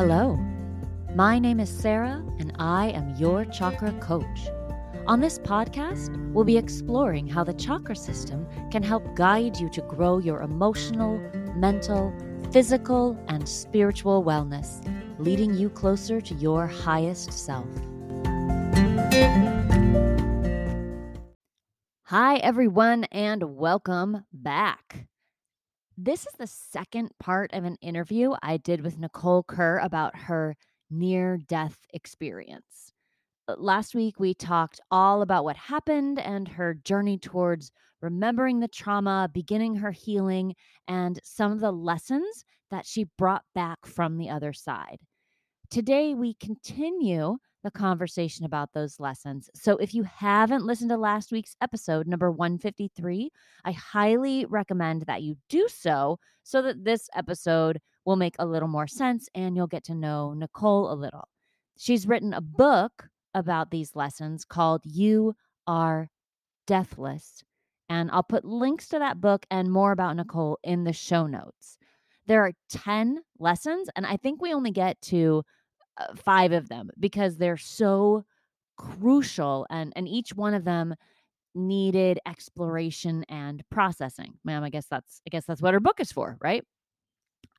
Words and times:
Hello, 0.00 0.34
my 1.14 1.38
name 1.38 1.60
is 1.60 1.68
Sarah, 1.68 2.24
and 2.38 2.54
I 2.58 2.86
am 2.86 3.16
your 3.16 3.44
chakra 3.44 3.92
coach. 4.00 4.48
On 5.06 5.20
this 5.20 5.38
podcast, 5.38 6.16
we'll 6.32 6.46
be 6.46 6.56
exploring 6.56 7.26
how 7.26 7.44
the 7.44 7.52
chakra 7.52 7.94
system 7.94 8.46
can 8.70 8.82
help 8.82 9.14
guide 9.14 9.58
you 9.58 9.68
to 9.68 9.82
grow 9.82 10.16
your 10.16 10.40
emotional, 10.40 11.18
mental, 11.54 12.14
physical, 12.50 13.22
and 13.28 13.46
spiritual 13.46 14.24
wellness, 14.24 14.82
leading 15.18 15.52
you 15.52 15.68
closer 15.68 16.18
to 16.22 16.34
your 16.36 16.66
highest 16.66 17.30
self. 17.34 17.68
Hi, 22.04 22.36
everyone, 22.36 23.04
and 23.12 23.54
welcome 23.54 24.24
back. 24.32 25.09
This 26.02 26.26
is 26.26 26.32
the 26.38 26.46
second 26.46 27.10
part 27.20 27.52
of 27.52 27.64
an 27.64 27.76
interview 27.82 28.32
I 28.42 28.56
did 28.56 28.80
with 28.80 28.98
Nicole 28.98 29.42
Kerr 29.42 29.80
about 29.80 30.16
her 30.16 30.56
near 30.90 31.36
death 31.36 31.76
experience. 31.92 32.94
Uh, 33.46 33.56
last 33.58 33.94
week, 33.94 34.18
we 34.18 34.32
talked 34.32 34.80
all 34.90 35.20
about 35.20 35.44
what 35.44 35.58
happened 35.58 36.18
and 36.18 36.48
her 36.48 36.72
journey 36.72 37.18
towards 37.18 37.70
remembering 38.00 38.60
the 38.60 38.68
trauma, 38.68 39.28
beginning 39.30 39.74
her 39.74 39.90
healing, 39.90 40.54
and 40.88 41.20
some 41.22 41.52
of 41.52 41.60
the 41.60 41.70
lessons 41.70 42.46
that 42.70 42.86
she 42.86 43.04
brought 43.18 43.44
back 43.54 43.84
from 43.84 44.16
the 44.16 44.30
other 44.30 44.54
side. 44.54 45.00
Today, 45.68 46.14
we 46.14 46.32
continue 46.32 47.36
the 47.62 47.70
conversation 47.70 48.44
about 48.44 48.72
those 48.72 48.98
lessons. 48.98 49.50
So 49.54 49.76
if 49.76 49.94
you 49.94 50.02
haven't 50.04 50.64
listened 50.64 50.90
to 50.90 50.96
last 50.96 51.32
week's 51.32 51.56
episode, 51.60 52.06
number 52.06 52.30
153, 52.30 53.30
I 53.64 53.72
highly 53.72 54.46
recommend 54.46 55.02
that 55.02 55.22
you 55.22 55.36
do 55.48 55.68
so 55.68 56.18
so 56.42 56.62
that 56.62 56.84
this 56.84 57.08
episode 57.14 57.80
will 58.04 58.16
make 58.16 58.36
a 58.38 58.46
little 58.46 58.68
more 58.68 58.86
sense 58.86 59.28
and 59.34 59.56
you'll 59.56 59.66
get 59.66 59.84
to 59.84 59.94
know 59.94 60.32
Nicole 60.32 60.90
a 60.90 60.94
little. 60.94 61.28
She's 61.78 62.06
written 62.06 62.32
a 62.32 62.40
book 62.40 63.08
about 63.34 63.70
these 63.70 63.94
lessons 63.94 64.44
called 64.44 64.82
You 64.84 65.34
Are 65.66 66.08
Deathless. 66.66 67.42
And 67.88 68.10
I'll 68.10 68.22
put 68.22 68.44
links 68.44 68.88
to 68.88 68.98
that 69.00 69.20
book 69.20 69.44
and 69.50 69.70
more 69.70 69.92
about 69.92 70.16
Nicole 70.16 70.58
in 70.62 70.84
the 70.84 70.92
show 70.92 71.26
notes. 71.26 71.76
There 72.26 72.42
are 72.44 72.52
10 72.70 73.18
lessons, 73.38 73.88
and 73.96 74.06
I 74.06 74.16
think 74.16 74.40
we 74.40 74.54
only 74.54 74.70
get 74.70 75.00
to 75.02 75.42
Uh, 76.00 76.14
five 76.14 76.52
of 76.52 76.68
them 76.68 76.90
because 76.98 77.36
they're 77.36 77.56
so 77.58 78.24
crucial 78.76 79.66
and 79.68 79.92
and 79.96 80.08
each 80.08 80.34
one 80.34 80.54
of 80.54 80.64
them 80.64 80.94
needed 81.54 82.18
exploration 82.26 83.24
and 83.28 83.62
processing. 83.70 84.34
Ma'am 84.44 84.62
i 84.64 84.70
guess 84.70 84.86
that's 84.86 85.20
i 85.26 85.30
guess 85.30 85.44
that's 85.44 85.60
what 85.60 85.74
her 85.74 85.80
book 85.80 86.00
is 86.00 86.12
for 86.12 86.38
right? 86.40 86.64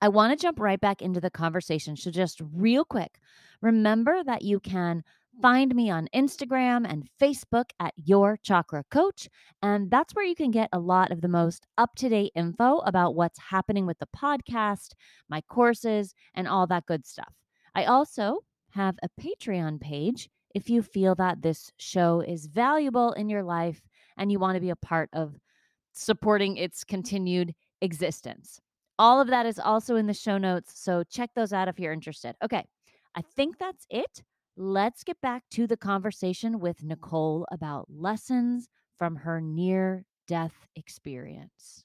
I 0.01 0.07
want 0.09 0.31
to 0.31 0.41
jump 0.41 0.59
right 0.59 0.81
back 0.81 1.01
into 1.01 1.21
the 1.21 1.29
conversation 1.29 1.95
so 1.95 2.09
just 2.09 2.41
real 2.53 2.83
quick 2.85 3.19
remember 3.61 4.23
that 4.23 4.41
you 4.41 4.59
can 4.59 5.03
find 5.41 5.75
me 5.75 5.89
on 5.91 6.07
instagram 6.15 6.85
and 6.89 7.07
facebook 7.21 7.69
at 7.79 7.93
your 7.97 8.37
chakra 8.43 8.83
coach 8.89 9.29
and 9.61 9.91
that's 9.91 10.13
where 10.15 10.25
you 10.25 10.35
can 10.35 10.51
get 10.51 10.69
a 10.73 10.79
lot 10.79 11.11
of 11.11 11.21
the 11.21 11.27
most 11.27 11.67
up-to-date 11.77 12.31
info 12.35 12.79
about 12.79 13.15
what's 13.15 13.39
happening 13.39 13.85
with 13.85 13.99
the 13.99 14.07
podcast 14.15 14.93
my 15.29 15.41
courses 15.41 16.15
and 16.33 16.47
all 16.47 16.65
that 16.67 16.85
good 16.85 17.05
stuff 17.05 17.33
I 17.73 17.85
also 17.85 18.39
have 18.71 18.97
a 19.01 19.21
Patreon 19.21 19.79
page 19.79 20.29
if 20.53 20.69
you 20.69 20.81
feel 20.81 21.15
that 21.15 21.41
this 21.41 21.71
show 21.77 22.21
is 22.21 22.47
valuable 22.47 23.13
in 23.13 23.29
your 23.29 23.43
life 23.43 23.81
and 24.17 24.31
you 24.31 24.39
want 24.39 24.55
to 24.55 24.61
be 24.61 24.69
a 24.69 24.75
part 24.75 25.09
of 25.13 25.35
supporting 25.93 26.57
its 26.57 26.83
continued 26.83 27.53
existence. 27.81 28.59
All 28.99 29.19
of 29.19 29.27
that 29.27 29.45
is 29.45 29.59
also 29.59 29.95
in 29.95 30.07
the 30.07 30.13
show 30.13 30.37
notes, 30.37 30.73
so 30.79 31.03
check 31.09 31.31
those 31.35 31.53
out 31.53 31.67
if 31.67 31.79
you're 31.79 31.93
interested. 31.93 32.35
Okay, 32.43 32.63
I 33.15 33.21
think 33.21 33.57
that's 33.57 33.85
it. 33.89 34.21
Let's 34.57 35.03
get 35.03 35.19
back 35.21 35.43
to 35.51 35.65
the 35.65 35.77
conversation 35.77 36.59
with 36.59 36.83
Nicole 36.83 37.47
about 37.51 37.87
lessons 37.89 38.67
from 38.97 39.15
her 39.15 39.41
near 39.41 40.05
death 40.27 40.53
experience. 40.75 41.83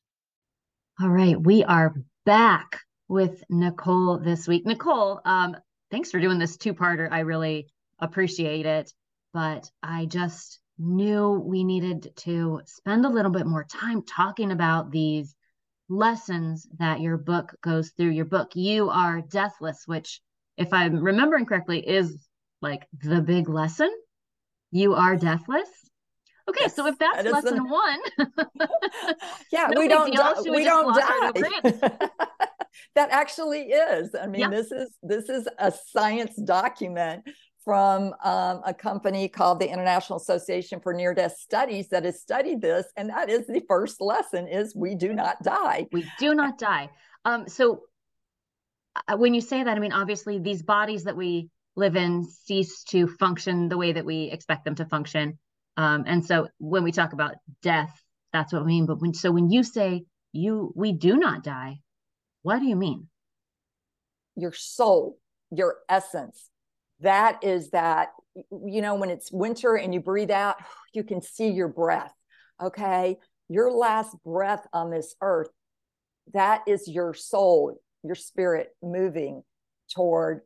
All 1.01 1.09
right, 1.09 1.41
we 1.41 1.65
are 1.65 1.95
back 2.25 2.81
with 3.09 3.43
Nicole 3.49 4.19
this 4.19 4.49
week. 4.49 4.67
Nicole, 4.67 5.21
um, 5.25 5.57
thanks 5.91 6.11
for 6.11 6.21
doing 6.21 6.39
this 6.39 6.57
two 6.57 6.75
parter. 6.75 7.09
I 7.11 7.21
really 7.21 7.69
appreciate 7.99 8.67
it. 8.67 8.93
But 9.33 9.71
I 9.83 10.07
just 10.07 10.61
knew 10.79 11.31
we 11.45 11.65
needed 11.65 12.13
to 12.17 12.61
spend 12.67 13.05
a 13.05 13.11
little 13.11 13.31
bit 13.31 13.47
more 13.47 13.65
time 13.65 14.03
talking 14.03 14.51
about 14.51 14.91
these 14.91 15.35
lessons 15.89 16.67
that 16.79 17.01
your 17.01 17.17
book 17.17 17.55
goes 17.61 17.91
through. 17.91 18.11
Your 18.11 18.25
book, 18.25 18.53
You 18.55 18.89
Are 18.89 19.21
Deathless, 19.21 19.83
which, 19.87 20.21
if 20.57 20.73
I'm 20.73 21.03
remembering 21.03 21.47
correctly, 21.47 21.87
is 21.87 22.27
like 22.63 22.87
the 23.03 23.21
big 23.21 23.49
lesson. 23.49 23.91
You 24.71 24.95
are 24.95 25.17
deathless. 25.17 25.69
Okay, 26.49 26.61
yes, 26.63 26.77
so 26.77 26.87
if 26.87 26.99
that's 26.99 27.25
that 27.25 27.33
lesson 27.33 27.57
the... 27.57 27.65
one, 27.65 27.99
yeah, 29.53 29.69
no 29.71 29.81
we 29.81 29.89
don't, 29.89 30.13
we, 30.45 30.51
we 30.51 30.65
don't 30.65 30.95
die. 30.95 32.09
that 32.95 33.11
actually 33.11 33.71
is. 33.71 34.15
I 34.15 34.27
mean, 34.27 34.43
yeah. 34.43 34.51
this 34.51 34.73
is 34.73 34.97
this 35.03 35.29
is 35.29 35.49
a 35.59 35.73
science 35.73 36.37
document 36.37 37.25
from 37.65 38.15
um, 38.23 38.63
a 38.65 38.73
company 38.73 39.29
called 39.29 39.59
the 39.59 39.69
International 39.69 40.19
Association 40.19 40.79
for 40.81 40.95
Near 40.95 41.15
Death 41.15 41.37
Studies 41.39 41.89
that 41.89 42.05
has 42.05 42.21
studied 42.21 42.61
this, 42.61 42.87
and 42.97 43.11
that 43.11 43.29
is 43.29 43.47
the 43.47 43.63
first 43.69 44.01
lesson: 44.01 44.47
is 44.47 44.75
we 44.75 44.95
do 44.95 45.13
not 45.13 45.43
die. 45.43 45.87
We 45.93 46.07
do 46.19 46.35
not 46.35 46.59
die. 46.59 46.91
Um, 47.25 47.49
so 47.49 47.83
uh, 49.09 49.17
when 49.17 49.35
you 49.35 49.41
say 49.41 49.63
that, 49.63 49.77
I 49.77 49.81
mean, 49.81 49.93
obviously, 49.93 50.39
these 50.39 50.63
bodies 50.63 51.05
that 51.05 51.17
we 51.17 51.51
live 51.77 51.97
in 51.97 52.25
cease 52.25 52.85
to 52.85 53.07
function 53.07 53.69
the 53.69 53.77
way 53.77 53.93
that 53.93 54.05
we 54.05 54.25
expect 54.25 54.65
them 54.65 54.75
to 54.77 54.87
function. 54.87 55.39
Um, 55.77 56.05
and 56.07 56.25
so 56.25 56.49
when 56.59 56.85
we 56.85 56.93
talk 56.93 57.13
about 57.13 57.35
death, 57.63 58.03
that's 58.33 58.53
what 58.53 58.65
we 58.65 58.69
mean. 58.69 58.87
But 58.87 59.01
when 59.01 59.15
so 59.15 59.31
when 59.31 59.51
you 59.51 59.63
say 59.63 60.05
you 60.33 60.73
we 60.75 60.93
do 60.93 61.17
not 61.17 61.45
die, 61.45 61.81
what 62.47 62.61
do 62.61 62.67
you 62.67 62.77
mean? 62.77 63.09
Your 64.37 64.53
soul, 64.53 65.19
your 65.51 65.79
essence. 65.89 66.49
That 67.01 67.43
is 67.43 67.71
that, 67.71 68.11
you 68.34 68.83
know, 68.83 68.95
when 68.95 69.11
it's 69.11 69.33
winter 69.33 69.75
and 69.75 69.93
you 69.93 69.99
breathe 69.99 70.31
out, 70.31 70.55
you 70.95 71.03
can 71.03 71.21
see 71.21 71.49
your 71.49 71.67
breath. 71.67 72.12
Okay. 72.62 73.17
Your 73.49 73.73
last 73.73 74.17
breath 74.25 74.65
on 74.73 74.93
this 74.93 75.17
earth, 75.21 75.49
that 76.34 76.62
is 76.69 76.87
your 76.87 77.15
soul, 77.15 77.81
your 78.05 78.15
spirit 78.15 78.69
moving 78.81 79.43
toward 79.93 80.43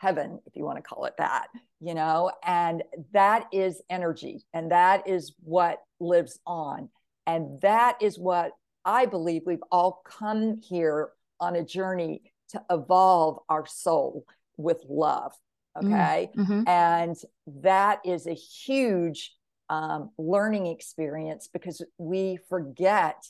heaven, 0.00 0.40
if 0.44 0.56
you 0.56 0.64
want 0.64 0.78
to 0.78 0.82
call 0.82 1.04
it 1.04 1.14
that, 1.18 1.46
you 1.78 1.94
know, 1.94 2.32
and 2.44 2.82
that 3.12 3.46
is 3.52 3.80
energy 3.88 4.42
and 4.52 4.72
that 4.72 5.06
is 5.06 5.34
what 5.44 5.78
lives 6.00 6.40
on. 6.44 6.88
And 7.28 7.60
that 7.60 7.98
is 8.02 8.18
what 8.18 8.50
I 8.84 9.06
believe 9.06 9.42
we've 9.46 9.62
all 9.70 10.02
come 10.04 10.60
here 10.60 11.10
on 11.40 11.56
a 11.56 11.64
journey 11.64 12.22
to 12.50 12.62
evolve 12.70 13.38
our 13.48 13.66
soul 13.66 14.26
with 14.56 14.84
love. 14.88 15.32
Mm, 15.76 15.86
okay. 15.86 16.30
Mm-hmm. 16.36 16.68
And 16.68 17.16
that 17.62 18.00
is 18.04 18.26
a 18.26 18.34
huge 18.34 19.34
um, 19.68 20.10
learning 20.18 20.66
experience 20.66 21.48
because 21.52 21.82
we 21.98 22.38
forget 22.48 23.24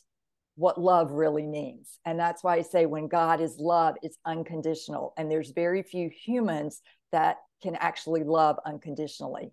what 0.56 0.80
love 0.80 1.10
really 1.10 1.46
means. 1.46 1.98
And 2.04 2.18
that's 2.18 2.44
why 2.44 2.56
I 2.56 2.62
say 2.62 2.86
when 2.86 3.08
God 3.08 3.40
is 3.40 3.56
love, 3.58 3.96
it's 4.02 4.18
unconditional. 4.24 5.14
And 5.16 5.30
there's 5.30 5.50
very 5.50 5.82
few 5.82 6.10
humans 6.10 6.80
that 7.12 7.38
can 7.62 7.76
actually 7.76 8.24
love 8.24 8.58
unconditionally. 8.64 9.52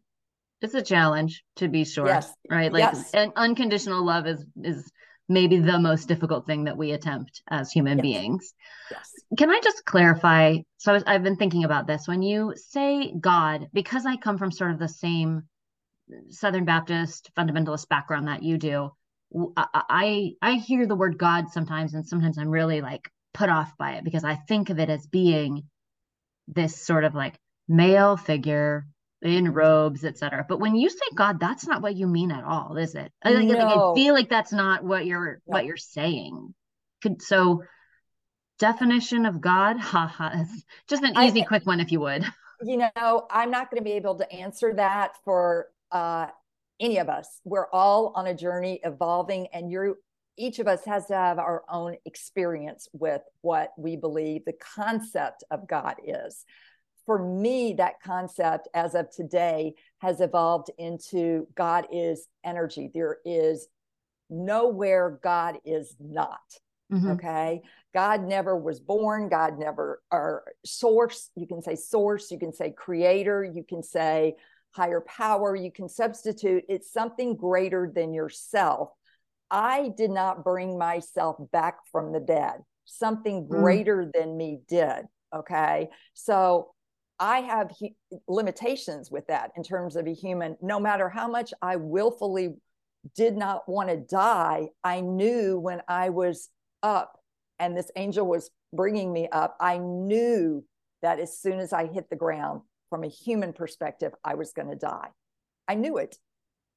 It's 0.62 0.76
a 0.76 0.82
challenge 0.82 1.44
to 1.56 1.68
be 1.68 1.86
sure. 1.86 2.06
Yes. 2.06 2.32
Right. 2.50 2.72
Like 2.72 2.82
yes. 2.82 3.12
and 3.14 3.32
unconditional 3.36 4.06
love 4.06 4.28
is 4.28 4.46
is 4.64 4.92
maybe 5.32 5.58
the 5.58 5.80
most 5.80 6.08
difficult 6.08 6.46
thing 6.46 6.66
that 6.66 6.78
we 6.78 6.92
attempt 6.92 7.42
as 7.50 7.72
human 7.72 7.98
yes. 7.98 8.04
beings. 8.04 8.54
Yes. 8.92 9.12
Can 9.38 9.50
I 9.50 9.60
just 9.64 9.86
clarify? 9.86 10.58
So 10.78 11.00
I've 11.08 11.24
been 11.24 11.38
thinking 11.38 11.64
about 11.64 11.88
this. 11.88 12.08
When 12.08 12.22
you 12.22 12.54
say 12.56 13.14
God, 13.20 13.68
because 13.74 14.06
I 14.06 14.18
come 14.18 14.38
from 14.38 14.52
sort 14.52 14.72
of 14.72 14.80
the 14.80 14.88
same 14.88 15.44
Southern 16.30 16.66
Baptist 16.66 17.32
fundamentalist 17.38 17.88
background 17.88 18.28
that 18.28 18.44
you 18.44 18.58
do, 18.58 18.92
I 19.56 20.34
I 20.42 20.56
hear 20.56 20.86
the 20.86 20.96
word 20.96 21.18
God 21.18 21.50
sometimes, 21.50 21.94
and 21.94 22.06
sometimes 22.06 22.38
I'm 22.38 22.50
really 22.50 22.82
like 22.82 23.10
put 23.34 23.50
off 23.50 23.78
by 23.78 23.94
it 23.94 24.04
because 24.04 24.26
I 24.26 24.36
think 24.36 24.70
of 24.70 24.80
it 24.80 24.90
as 24.90 25.08
being 25.08 25.64
this 26.50 26.86
sort 26.86 27.06
of 27.06 27.16
like 27.16 27.40
male 27.68 28.18
figure 28.18 28.86
in 29.22 29.54
robes, 29.54 30.04
etc. 30.04 30.46
But 30.48 30.60
when 30.60 30.76
you 30.76 30.90
say 30.90 31.06
God, 31.16 31.40
that's 31.40 31.68
not 31.68 31.82
what 31.82 31.96
you 31.96 32.08
mean 32.08 32.32
at 32.32 32.44
all, 32.44 32.78
is 32.78 32.96
it? 32.96 33.12
I, 33.24 33.32
like, 33.32 33.48
no. 33.48 33.92
I 33.92 33.96
feel 33.96 34.14
like 34.14 34.30
that's 34.30 34.52
not 34.52 34.84
what 34.84 35.06
you're 35.06 35.42
no. 35.48 35.54
what 35.54 35.66
you're 35.66 35.78
saying. 35.78 36.54
Could 37.02 37.22
so 37.22 37.64
definition 38.60 39.26
of 39.26 39.42
God, 39.42 39.78
haha, 39.80 40.44
just 40.88 41.04
an 41.04 41.18
easy, 41.18 41.42
I, 41.42 41.46
quick 41.46 41.66
one, 41.66 41.80
if 41.80 41.92
you 41.92 42.00
would. 42.00 42.26
You 42.64 42.78
know, 42.96 43.26
I'm 43.32 43.50
not 43.50 43.72
going 43.72 43.80
to 43.80 43.84
be 43.84 43.94
able 43.94 44.20
to 44.20 44.32
answer 44.32 44.72
that 44.76 45.18
for 45.26 45.70
uh, 45.92 46.28
any 46.80 47.00
of 47.00 47.10
us. 47.10 47.28
We're 47.44 47.66
all 47.74 48.14
on 48.16 48.28
a 48.28 48.36
journey 48.36 48.80
evolving, 48.84 49.48
and 49.52 49.72
you're 49.72 49.96
each 50.38 50.60
of 50.60 50.68
us 50.68 50.86
has 50.86 51.08
to 51.08 51.16
have 51.16 51.40
our 51.40 51.64
own 51.70 51.98
experience 52.06 52.88
with 52.94 53.24
what 53.42 53.72
we 53.78 53.96
believe 53.96 54.46
the 54.46 54.54
concept 54.76 55.44
of 55.50 55.68
God 55.68 55.96
is. 56.06 56.46
For 57.06 57.20
me, 57.20 57.74
that 57.74 58.02
concept 58.04 58.68
as 58.74 58.96
of 58.96 59.10
today 59.10 59.74
has 60.00 60.22
evolved 60.22 60.70
into 60.78 61.48
God 61.56 61.88
is 61.92 62.28
energy. 62.44 62.90
There 62.94 63.18
is 63.26 63.68
nowhere 64.30 65.20
God 65.22 65.58
is 65.66 65.96
not. 66.00 66.40
Mm-hmm. 66.92 67.12
Okay. 67.12 67.62
God 67.94 68.24
never 68.24 68.58
was 68.58 68.80
born. 68.80 69.30
God 69.30 69.58
never, 69.58 70.02
or 70.12 70.44
source, 70.66 71.30
you 71.36 71.48
can 71.48 71.62
say 71.62 71.76
source, 71.76 72.32
you 72.32 72.40
can 72.40 72.54
say 72.54 72.72
creator, 72.72 73.44
you 73.44 73.64
can 73.64 73.84
say 73.84 74.36
higher 74.72 75.02
power, 75.02 75.56
you 75.56 75.72
can 75.72 75.90
substitute. 75.90 76.64
It's 76.70 76.92
something 76.92 77.36
greater 77.36 77.92
than 77.94 78.14
yourself. 78.14 78.90
I 79.50 79.92
did 79.98 80.12
not 80.12 80.44
bring 80.44 80.78
myself 80.78 81.36
back 81.52 81.80
from 81.92 82.14
the 82.14 82.22
dead, 82.22 82.56
something 82.86 83.46
mm. 83.46 83.50
greater 83.50 84.06
mm. 84.06 84.12
than 84.14 84.38
me 84.38 84.60
did. 84.68 85.08
Okay. 85.36 85.90
So 86.14 86.72
I 87.22 87.42
have 87.42 87.72
he- 87.72 87.96
limitations 88.28 89.12
with 89.12 89.28
that 89.28 89.52
in 89.56 89.64
terms 89.64 89.96
of 89.96 90.08
a 90.08 90.14
human. 90.14 90.58
No 90.62 90.80
matter 90.80 91.08
how 91.08 91.28
much 91.28 91.54
I 91.62 91.76
willfully 91.76 92.56
did 93.16 93.38
not 93.38 93.70
want 93.70 93.90
to 93.90 93.98
die, 93.98 94.70
I 94.84 95.02
knew 95.02 95.60
when 95.60 95.82
I 95.88 96.10
was 96.10 96.50
up 96.82 97.20
and 97.60 97.78
this 97.78 97.92
angel 97.96 98.26
was 98.26 98.50
bringing 98.74 99.14
me 99.14 99.30
up, 99.32 99.56
I 99.60 99.78
knew 99.78 100.66
that 101.04 101.20
as 101.20 101.38
soon 101.38 101.60
as 101.60 101.72
I 101.72 101.86
hit 101.86 102.10
the 102.10 102.16
ground, 102.16 102.62
from 102.90 103.04
a 103.04 103.08
human 103.08 103.54
perspective, 103.54 104.14
I 104.24 104.36
was 104.36 104.52
going 104.52 104.70
to 104.70 104.76
die. 104.76 105.08
I 105.68 105.76
knew 105.76 105.98
it. 105.98 106.18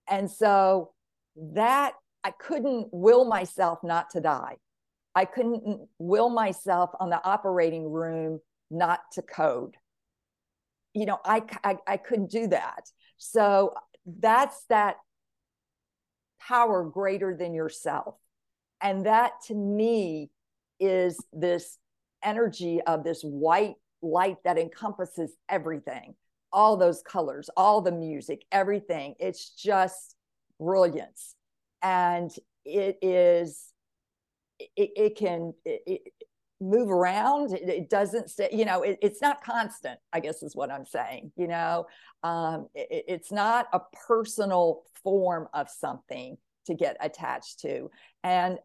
And 0.08 0.30
so 0.30 0.92
that 1.36 1.94
I 2.22 2.30
couldn't 2.30 2.88
will 2.92 3.24
myself 3.24 3.80
not 3.82 4.10
to 4.10 4.20
die. 4.20 4.58
I 5.14 5.24
couldn't 5.24 5.88
will 5.98 6.30
myself 6.30 6.90
on 7.00 7.10
the 7.10 7.22
operating 7.24 7.90
room 7.90 8.40
not 8.70 9.00
to 9.12 9.22
code. 9.22 9.76
You 10.94 11.06
know, 11.06 11.18
I, 11.24 11.42
I, 11.62 11.76
I 11.86 11.96
couldn't 11.96 12.30
do 12.30 12.46
that. 12.48 12.88
So 13.18 13.74
that's 14.06 14.64
that 14.68 14.96
power 16.40 16.84
greater 16.84 17.36
than 17.36 17.54
yourself. 17.54 18.16
And 18.80 19.06
that 19.06 19.32
to 19.46 19.54
me 19.54 20.30
is 20.78 21.24
this 21.32 21.78
energy 22.22 22.80
of 22.82 23.04
this 23.04 23.22
white 23.22 23.74
light 24.02 24.36
that 24.44 24.58
encompasses 24.58 25.32
everything, 25.48 26.14
all 26.52 26.76
those 26.76 27.02
colors, 27.02 27.48
all 27.56 27.80
the 27.80 27.92
music, 27.92 28.44
everything. 28.52 29.14
It's 29.18 29.50
just 29.50 30.16
brilliance. 30.60 31.34
And 31.82 32.30
it 32.64 32.98
is, 33.02 33.72
it, 34.58 34.90
it 34.96 35.16
can 35.16 35.54
it, 35.64 36.12
move 36.60 36.90
around. 36.90 37.52
It, 37.52 37.68
it, 37.68 37.90
doesn't 37.90 38.30
stay, 38.30 38.48
you 38.52 38.64
know, 38.64 38.82
it's 38.82 39.20
not 39.20 39.42
constant, 39.42 39.98
I 40.12 40.20
guess 40.20 40.42
is 40.42 40.56
what 40.56 40.70
I'm 40.70 40.86
saying. 40.86 41.32
You 41.36 41.48
know, 41.48 41.86
um, 42.22 42.68
it's 42.74 43.32
not 43.32 43.66
a 43.72 43.80
personal 44.06 44.82
form 45.02 45.48
of 45.52 45.68
something 45.68 46.36
to 46.66 46.74
get 46.74 46.96
attached 47.00 47.60
to. 47.60 47.90
And 48.22 48.58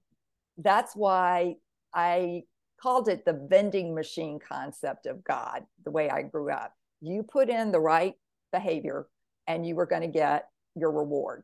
that's 0.57 0.95
why 0.95 1.55
I 1.93 2.43
called 2.81 3.09
it 3.09 3.25
the 3.25 3.47
vending 3.49 3.93
machine 3.93 4.39
concept 4.39 5.05
of 5.05 5.23
God, 5.23 5.63
the 5.83 5.91
way 5.91 6.09
I 6.09 6.21
grew 6.21 6.51
up. 6.51 6.73
You 7.01 7.23
put 7.23 7.49
in 7.49 7.71
the 7.71 7.79
right 7.79 8.13
behavior 8.51 9.07
and 9.47 9.65
you 9.65 9.75
were 9.75 9.85
going 9.85 10.01
to 10.01 10.07
get 10.07 10.47
your 10.75 10.91
reward. 10.91 11.43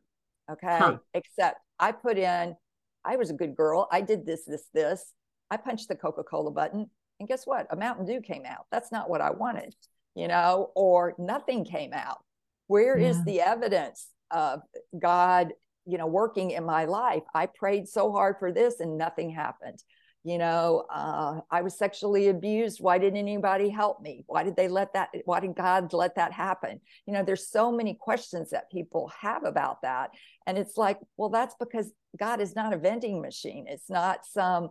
Okay. 0.50 0.78
Huh. 0.78 0.98
Except 1.14 1.60
I 1.78 1.92
put 1.92 2.18
in, 2.18 2.56
I 3.04 3.16
was 3.16 3.30
a 3.30 3.34
good 3.34 3.54
girl. 3.54 3.88
I 3.90 4.00
did 4.00 4.24
this, 4.24 4.44
this, 4.44 4.64
this. 4.72 5.12
I 5.50 5.56
punched 5.56 5.88
the 5.88 5.96
Coca 5.96 6.22
Cola 6.22 6.50
button. 6.50 6.90
And 7.18 7.28
guess 7.28 7.46
what? 7.46 7.66
A 7.70 7.76
Mountain 7.76 8.06
Dew 8.06 8.20
came 8.20 8.44
out. 8.46 8.66
That's 8.70 8.92
not 8.92 9.08
what 9.08 9.20
I 9.20 9.30
wanted, 9.30 9.74
you 10.14 10.28
know, 10.28 10.70
or 10.74 11.14
nothing 11.18 11.64
came 11.64 11.92
out. 11.92 12.18
Where 12.66 12.98
yeah. 12.98 13.08
is 13.08 13.24
the 13.24 13.40
evidence 13.40 14.08
of 14.30 14.60
God, 14.98 15.52
you 15.86 15.98
know, 15.98 16.06
working 16.06 16.50
in 16.50 16.64
my 16.64 16.84
life? 16.84 17.22
I 17.34 17.46
prayed 17.46 17.88
so 17.88 18.12
hard 18.12 18.36
for 18.38 18.52
this 18.52 18.80
and 18.80 18.98
nothing 18.98 19.30
happened 19.30 19.82
you 20.26 20.38
know 20.38 20.84
uh, 20.92 21.38
i 21.52 21.62
was 21.62 21.78
sexually 21.78 22.28
abused 22.28 22.80
why 22.80 22.98
didn't 22.98 23.18
anybody 23.18 23.68
help 23.68 24.00
me 24.02 24.24
why 24.26 24.42
did 24.42 24.56
they 24.56 24.66
let 24.66 24.92
that 24.92 25.08
why 25.24 25.38
did 25.38 25.54
god 25.54 25.92
let 25.92 26.16
that 26.16 26.32
happen 26.32 26.80
you 27.06 27.14
know 27.14 27.22
there's 27.22 27.48
so 27.48 27.70
many 27.70 27.94
questions 27.94 28.50
that 28.50 28.70
people 28.70 29.10
have 29.20 29.44
about 29.44 29.80
that 29.82 30.10
and 30.46 30.58
it's 30.58 30.76
like 30.76 30.98
well 31.16 31.28
that's 31.30 31.54
because 31.60 31.92
god 32.18 32.40
is 32.40 32.56
not 32.56 32.72
a 32.72 32.78
vending 32.78 33.22
machine 33.22 33.66
it's 33.68 33.88
not 33.88 34.26
some 34.26 34.68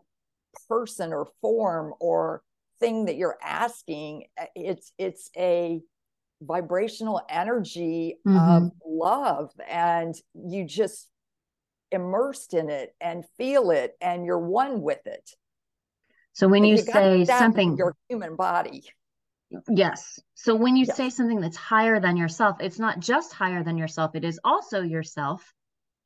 person 0.68 1.13
or 1.13 1.28
form 1.42 1.94
or 2.00 2.42
thing 2.80 3.06
that 3.06 3.16
you're 3.16 3.38
asking 3.42 4.25
it's 4.56 4.92
it's 4.98 5.30
a 5.38 5.80
vibrational 6.42 7.22
energy 7.30 8.18
mm-hmm. 8.28 8.38
of 8.38 8.72
love 8.86 9.52
and 9.69 10.16
you 10.34 10.66
just 10.66 11.07
immersed 11.92 12.54
in 12.54 12.69
it 12.69 12.94
and 13.00 13.24
feel 13.38 13.72
it 13.72 13.96
and 14.02 14.25
you're 14.25 14.40
one 14.40 14.81
with 14.81 15.06
it 15.07 15.30
so 16.36 16.50
when 16.50 16.66
you, 16.66 16.75
you 16.75 16.81
say 16.81 17.24
something, 17.24 17.78
your 17.78 17.96
human 18.10 18.36
body. 18.36 18.84
Yes. 19.69 20.19
So 20.34 20.54
when 20.54 20.75
you 20.75 20.86
yes. 20.86 20.98
say 20.98 21.10
something 21.10 21.40
that's 21.40 21.56
higher 21.56 22.01
than 22.01 22.18
yourself, 22.18 22.58
it's 22.60 22.78
not 22.78 23.00
just 23.00 23.31
higher 23.31 23.63
than 23.63 23.78
yourself, 23.78 24.16
it 24.16 24.25
is 24.25 24.40
also 24.44 24.81
yourself. 24.81 25.54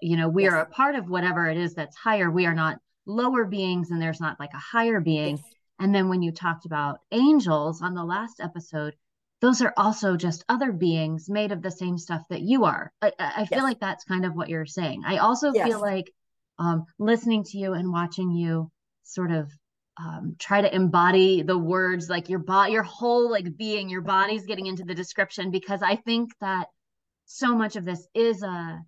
You 0.01 0.17
know, 0.17 0.29
we 0.29 0.43
yes. 0.43 0.53
are 0.53 0.59
a 0.59 0.65
part 0.67 0.93
of 0.93 1.09
whatever 1.09 1.49
it 1.49 1.57
is 1.57 1.73
that's 1.73 1.97
higher. 1.97 2.29
We 2.29 2.45
are 2.45 2.53
not 2.53 2.77
lower 3.09 3.45
beings 3.45 3.91
and 3.91 4.01
there's 4.01 4.21
not 4.21 4.39
like 4.39 4.53
a 4.53 4.57
higher 4.57 4.99
being. 4.99 5.37
Yes. 5.37 5.45
And 5.79 5.93
then 5.95 6.09
when 6.09 6.21
you 6.21 6.31
talked 6.31 6.65
about 6.65 6.99
angels 7.11 7.81
on 7.81 7.93
the 7.93 8.03
last 8.03 8.39
episode, 8.39 8.95
those 9.41 9.61
are 9.61 9.73
also 9.77 10.17
just 10.17 10.43
other 10.49 10.71
beings 10.71 11.29
made 11.29 11.51
of 11.51 11.61
the 11.61 11.71
same 11.71 11.97
stuff 11.97 12.21
that 12.29 12.41
you 12.41 12.65
are. 12.65 12.91
I, 13.01 13.11
I 13.19 13.45
feel 13.45 13.63
like 13.63 13.79
that's 13.79 14.03
kind 14.03 14.25
of 14.25 14.35
what 14.35 14.49
you're 14.49 14.65
saying. 14.65 15.03
I 15.05 15.17
also 15.17 15.53
feel 15.53 15.79
like 15.79 16.11
um, 16.59 16.85
listening 16.99 17.43
to 17.45 17.57
you 17.57 17.73
and 17.73 17.91
watching 17.91 18.31
you 18.31 18.69
sort 19.03 19.31
of 19.31 19.49
um, 19.97 20.35
try 20.39 20.61
to 20.61 20.73
embody 20.73 21.41
the 21.41 21.57
words 21.57 22.09
like 22.09 22.29
your 22.29 22.39
body 22.39 22.71
your 22.71 22.83
whole 22.83 23.29
like 23.29 23.57
being 23.57 23.89
your 23.89 24.01
body's 24.01 24.45
getting 24.45 24.65
into 24.65 24.85
the 24.85 24.95
description 24.95 25.51
because 25.51 25.81
i 25.83 25.97
think 25.97 26.31
that 26.39 26.67
so 27.25 27.53
much 27.53 27.75
of 27.75 27.83
this 27.83 28.07
is 28.13 28.41
a 28.41 28.79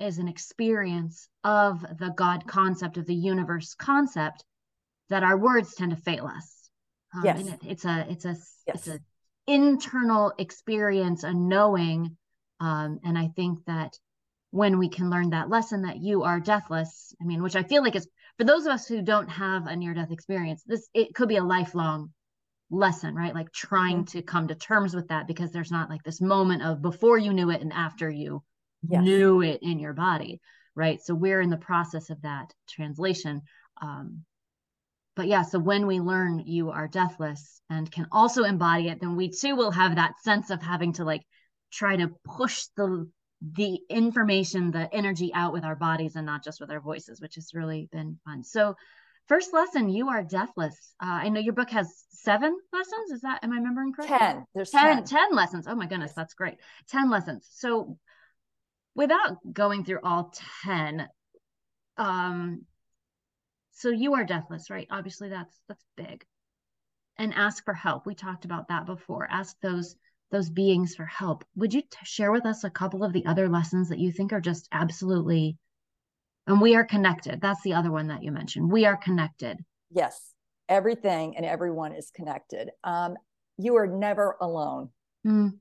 is 0.00 0.18
an 0.18 0.28
experience 0.28 1.28
of 1.44 1.84
the 1.98 2.12
god 2.16 2.46
concept 2.46 2.96
of 2.96 3.06
the 3.06 3.14
universe 3.14 3.74
concept 3.74 4.44
that 5.08 5.22
our 5.22 5.36
words 5.36 5.74
tend 5.74 5.90
to 5.90 5.96
fail 5.96 6.26
us 6.26 6.70
um, 7.14 7.22
yes. 7.24 7.46
It, 7.46 7.60
it's 7.66 7.84
a 7.84 8.06
it's 8.08 8.24
a 8.24 8.28
yes. 8.28 8.46
it's 8.68 8.88
a 8.88 9.00
internal 9.46 10.32
experience 10.38 11.24
a 11.24 11.32
knowing 11.32 12.16
um, 12.60 13.00
and 13.04 13.18
i 13.18 13.28
think 13.34 13.64
that 13.66 13.98
when 14.52 14.78
we 14.78 14.88
can 14.88 15.10
learn 15.10 15.30
that 15.30 15.48
lesson 15.48 15.82
that 15.82 15.98
you 15.98 16.22
are 16.22 16.40
deathless 16.40 17.14
i 17.20 17.24
mean 17.24 17.42
which 17.42 17.56
i 17.56 17.62
feel 17.62 17.82
like 17.82 17.96
is 17.96 18.08
for 18.36 18.44
those 18.44 18.66
of 18.66 18.72
us 18.72 18.86
who 18.86 19.02
don't 19.02 19.28
have 19.28 19.66
a 19.66 19.76
near 19.76 19.94
death 19.94 20.12
experience 20.12 20.62
this 20.66 20.88
it 20.94 21.14
could 21.14 21.28
be 21.28 21.36
a 21.36 21.44
lifelong 21.44 22.10
lesson 22.70 23.14
right 23.14 23.34
like 23.34 23.50
trying 23.52 24.04
mm-hmm. 24.04 24.18
to 24.18 24.22
come 24.22 24.46
to 24.46 24.54
terms 24.54 24.94
with 24.94 25.08
that 25.08 25.26
because 25.26 25.50
there's 25.50 25.72
not 25.72 25.90
like 25.90 26.02
this 26.04 26.20
moment 26.20 26.62
of 26.62 26.80
before 26.80 27.18
you 27.18 27.32
knew 27.32 27.50
it 27.50 27.60
and 27.60 27.72
after 27.72 28.08
you 28.08 28.42
knew 28.88 29.42
it 29.42 29.60
in 29.62 29.78
your 29.78 29.92
body 29.92 30.40
right 30.74 31.00
so 31.00 31.14
we're 31.14 31.40
in 31.40 31.50
the 31.50 31.56
process 31.56 32.10
of 32.10 32.20
that 32.22 32.52
translation 32.68 33.42
um 33.82 34.22
but 35.16 35.26
yeah 35.26 35.42
so 35.42 35.58
when 35.58 35.86
we 35.86 36.00
learn 36.00 36.38
you 36.46 36.70
are 36.70 36.88
deathless 36.88 37.60
and 37.68 37.90
can 37.90 38.06
also 38.12 38.44
embody 38.44 38.88
it 38.88 39.00
then 39.00 39.16
we 39.16 39.30
too 39.30 39.56
will 39.56 39.70
have 39.70 39.96
that 39.96 40.14
sense 40.22 40.50
of 40.50 40.62
having 40.62 40.92
to 40.92 41.04
like 41.04 41.22
try 41.70 41.96
to 41.96 42.10
push 42.24 42.64
the 42.76 43.08
the 43.40 43.80
information, 43.88 44.70
the 44.70 44.92
energy 44.94 45.32
out 45.34 45.52
with 45.52 45.64
our 45.64 45.76
bodies 45.76 46.16
and 46.16 46.26
not 46.26 46.44
just 46.44 46.60
with 46.60 46.70
our 46.70 46.80
voices, 46.80 47.20
which 47.20 47.36
has 47.36 47.54
really 47.54 47.88
been 47.90 48.18
fun. 48.24 48.44
So, 48.44 48.76
first 49.28 49.52
lesson, 49.54 49.88
you 49.88 50.08
are 50.08 50.22
deathless. 50.22 50.94
Uh, 51.02 51.20
I 51.22 51.28
know 51.30 51.40
your 51.40 51.54
book 51.54 51.70
has 51.70 52.04
seven 52.10 52.56
lessons. 52.72 53.12
Is 53.12 53.22
that, 53.22 53.42
am 53.42 53.52
I 53.52 53.56
remembering 53.56 53.92
correctly? 53.92 54.18
10. 54.18 54.46
There's 54.54 54.70
10, 54.70 54.96
10. 54.98 55.04
10 55.04 55.34
lessons. 55.34 55.66
Oh 55.66 55.74
my 55.74 55.86
goodness, 55.86 56.12
that's 56.12 56.34
great. 56.34 56.56
10 56.90 57.10
lessons. 57.10 57.48
So, 57.50 57.96
without 59.00 59.38
going 59.50 59.82
through 59.82 60.00
all 60.04 60.30
10, 60.62 61.08
um, 61.96 62.66
so 63.72 63.88
you 63.88 64.12
are 64.12 64.24
deathless, 64.24 64.68
right? 64.68 64.86
Obviously, 64.90 65.30
that's 65.30 65.58
that's 65.68 65.84
big. 65.96 66.22
And 67.16 67.32
ask 67.32 67.64
for 67.64 67.72
help. 67.72 68.04
We 68.04 68.14
talked 68.14 68.44
about 68.44 68.68
that 68.68 68.84
before. 68.84 69.26
Ask 69.30 69.56
those 69.62 69.96
those 70.30 70.50
beings 70.50 70.94
for 70.94 71.06
help. 71.06 71.44
Would 71.56 71.72
you 71.72 71.80
t- 71.80 71.88
share 72.04 72.30
with 72.30 72.44
us 72.44 72.62
a 72.62 72.68
couple 72.68 73.02
of 73.02 73.14
the 73.14 73.24
other 73.24 73.48
lessons 73.48 73.88
that 73.88 73.98
you 73.98 74.12
think 74.12 74.34
are 74.34 74.40
just 74.40 74.68
absolutely 74.70 75.56
and 76.46 76.60
we 76.60 76.74
are 76.74 76.84
connected. 76.84 77.40
That's 77.40 77.62
the 77.62 77.74
other 77.74 77.90
one 77.90 78.08
that 78.08 78.22
you 78.22 78.32
mentioned. 78.32 78.70
We 78.70 78.84
are 78.84 78.96
connected. 78.96 79.58
Yes. 79.90 80.34
Everything 80.68 81.36
and 81.36 81.46
everyone 81.46 81.92
is 81.92 82.10
connected. 82.10 82.70
Um, 82.84 83.16
you 83.56 83.76
are 83.76 83.86
never 83.86 84.36
alone. 84.40 84.90
Mm. 85.26 85.58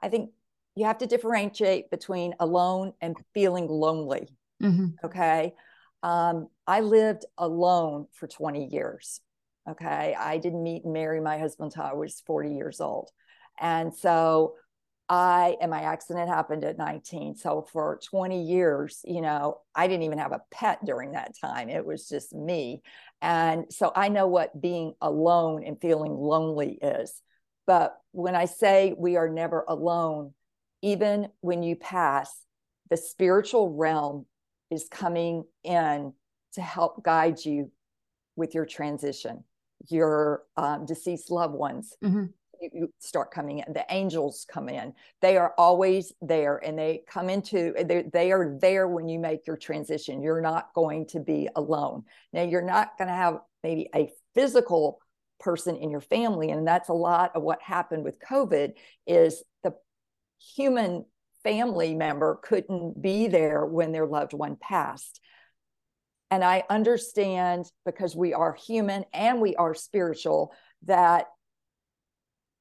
I 0.00 0.08
think 0.08 0.30
you 0.74 0.86
have 0.86 0.98
to 0.98 1.06
differentiate 1.06 1.90
between 1.90 2.34
alone 2.40 2.92
and 3.00 3.16
feeling 3.34 3.68
lonely. 3.68 4.34
Mm-hmm. 4.62 5.04
Okay. 5.04 5.54
Um, 6.02 6.48
I 6.66 6.80
lived 6.80 7.24
alone 7.38 8.06
for 8.12 8.26
20 8.26 8.66
years. 8.66 9.20
Okay. 9.68 10.16
I 10.18 10.38
didn't 10.38 10.62
meet 10.62 10.84
and 10.84 10.92
marry 10.92 11.20
my 11.20 11.38
husband 11.38 11.72
until 11.72 11.84
I 11.84 11.94
was 11.94 12.22
40 12.26 12.54
years 12.54 12.80
old. 12.80 13.10
And 13.60 13.94
so 13.94 14.54
I 15.08 15.56
and 15.60 15.70
my 15.70 15.82
accident 15.82 16.28
happened 16.28 16.64
at 16.64 16.78
19. 16.78 17.36
So 17.36 17.66
for 17.70 18.00
20 18.08 18.44
years, 18.44 19.00
you 19.04 19.20
know, 19.20 19.58
I 19.74 19.86
didn't 19.86 20.04
even 20.04 20.18
have 20.18 20.32
a 20.32 20.42
pet 20.50 20.84
during 20.84 21.12
that 21.12 21.36
time. 21.38 21.68
It 21.68 21.84
was 21.84 22.08
just 22.08 22.32
me. 22.32 22.82
And 23.20 23.66
so 23.70 23.92
I 23.94 24.08
know 24.08 24.26
what 24.26 24.58
being 24.58 24.94
alone 25.00 25.64
and 25.64 25.80
feeling 25.80 26.14
lonely 26.14 26.78
is. 26.80 27.20
But 27.66 27.96
when 28.12 28.34
I 28.34 28.46
say 28.46 28.94
we 28.96 29.16
are 29.16 29.28
never 29.28 29.64
alone, 29.68 30.32
even 30.82 31.28
when 31.40 31.62
you 31.62 31.76
pass, 31.76 32.44
the 32.90 32.96
spiritual 32.96 33.74
realm 33.74 34.26
is 34.70 34.88
coming 34.90 35.44
in 35.64 36.12
to 36.54 36.60
help 36.60 37.02
guide 37.02 37.44
you 37.44 37.70
with 38.36 38.54
your 38.54 38.66
transition. 38.66 39.44
Your 39.88 40.42
um, 40.56 40.86
deceased 40.86 41.30
loved 41.30 41.54
ones 41.54 41.96
mm-hmm. 42.02 42.26
you, 42.60 42.70
you 42.72 42.92
start 43.00 43.32
coming 43.32 43.58
in. 43.58 43.72
The 43.72 43.84
angels 43.90 44.46
come 44.48 44.68
in. 44.68 44.94
They 45.20 45.36
are 45.36 45.54
always 45.58 46.12
there, 46.22 46.58
and 46.58 46.78
they 46.78 47.02
come 47.08 47.28
into. 47.28 47.74
They 47.84 48.04
they 48.12 48.30
are 48.30 48.56
there 48.60 48.86
when 48.86 49.08
you 49.08 49.18
make 49.18 49.46
your 49.46 49.56
transition. 49.56 50.22
You're 50.22 50.40
not 50.40 50.72
going 50.74 51.06
to 51.08 51.20
be 51.20 51.48
alone. 51.56 52.04
Now 52.32 52.42
you're 52.42 52.62
not 52.62 52.96
going 52.96 53.08
to 53.08 53.14
have 53.14 53.40
maybe 53.64 53.88
a 53.94 54.10
physical 54.34 55.00
person 55.40 55.76
in 55.76 55.90
your 55.90 56.00
family, 56.00 56.50
and 56.50 56.66
that's 56.66 56.88
a 56.88 56.94
lot 56.94 57.32
of 57.34 57.42
what 57.42 57.60
happened 57.60 58.04
with 58.04 58.20
COVID. 58.20 58.74
Is 59.06 59.42
the 59.64 59.74
human 60.56 61.04
family 61.42 61.94
member 61.94 62.38
couldn't 62.42 63.00
be 63.00 63.28
there 63.28 63.64
when 63.64 63.92
their 63.92 64.06
loved 64.06 64.32
one 64.32 64.56
passed. 64.56 65.20
And 66.30 66.42
I 66.42 66.64
understand 66.70 67.66
because 67.84 68.16
we 68.16 68.32
are 68.32 68.54
human 68.54 69.04
and 69.12 69.40
we 69.40 69.54
are 69.56 69.74
spiritual 69.74 70.54
that 70.84 71.26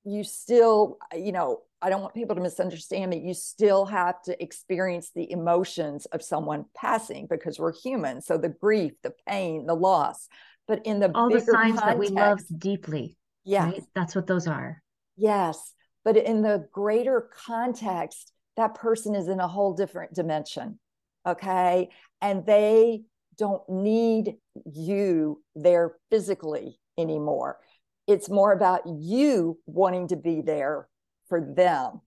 you 0.04 0.24
still, 0.24 0.98
you 1.16 1.32
know, 1.32 1.62
I 1.82 1.90
don't 1.90 2.02
want 2.02 2.14
people 2.14 2.36
to 2.36 2.42
misunderstand 2.42 3.10
me. 3.10 3.24
You 3.26 3.34
still 3.34 3.86
have 3.86 4.22
to 4.24 4.44
experience 4.44 5.12
the 5.16 5.32
emotions 5.32 6.06
of 6.08 6.22
someone 6.22 6.66
passing 6.76 7.28
because 7.30 7.60
we're 7.60 7.74
human. 7.74 8.22
So 8.22 8.38
the 8.38 8.50
grief, 8.50 8.94
the 9.04 9.14
pain, 9.28 9.66
the 9.66 9.74
loss. 9.74 10.28
But 10.68 10.86
in 10.86 11.00
the 11.00 11.12
all 11.16 11.30
the 11.30 11.40
signs 11.40 11.80
context, 11.80 11.86
that 11.86 11.98
we 11.98 12.08
love 12.10 12.40
deeply. 12.56 13.18
Yeah. 13.44 13.66
Right? 13.66 13.84
That's 13.96 14.16
what 14.16 14.28
those 14.28 14.48
are. 14.48 14.84
Yes. 15.16 15.74
But 16.04 16.18
in 16.18 16.42
the 16.42 16.68
greater 16.72 17.30
context, 17.46 18.34
that 18.58 18.76
person 18.76 19.16
is 19.16 19.28
in 19.28 19.40
a 19.40 19.48
whole 19.48 19.74
different 19.74 20.14
dimension. 20.14 20.80
Okay. 21.28 21.90
And 22.22 22.46
they 22.46 23.04
don't 23.38 23.68
need 23.70 24.36
you 24.72 25.42
there 25.56 25.96
physically 26.10 26.80
anymore. 26.98 27.60
It's 28.08 28.30
more 28.30 28.52
about 28.52 28.82
you 28.86 29.60
wanting 29.66 30.08
to 30.10 30.16
be 30.16 30.42
there 30.42 30.88
for 31.30 31.42
them. 31.42 32.02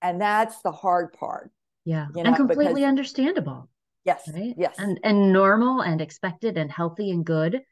And 0.00 0.20
that's 0.20 0.60
the 0.62 0.70
hard 0.70 1.12
part. 1.12 1.50
Yeah. 1.84 2.06
You 2.14 2.22
know, 2.22 2.28
and 2.28 2.36
completely 2.36 2.74
because, 2.74 2.88
understandable. 2.88 3.68
Yes. 4.04 4.30
Right. 4.32 4.54
Yes. 4.56 4.74
And 4.78 5.00
and 5.02 5.32
normal 5.32 5.80
and 5.80 6.00
expected 6.00 6.56
and 6.56 6.70
healthy 6.70 7.10
and 7.10 7.24
good. 7.24 7.62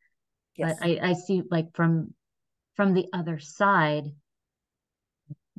Yes. 0.57 0.77
But 0.81 0.89
I, 0.89 1.11
I 1.11 1.13
see 1.13 1.43
like 1.51 1.75
from 1.75 2.15
from 2.75 2.95
the 2.95 3.07
other 3.13 3.39
side, 3.39 4.05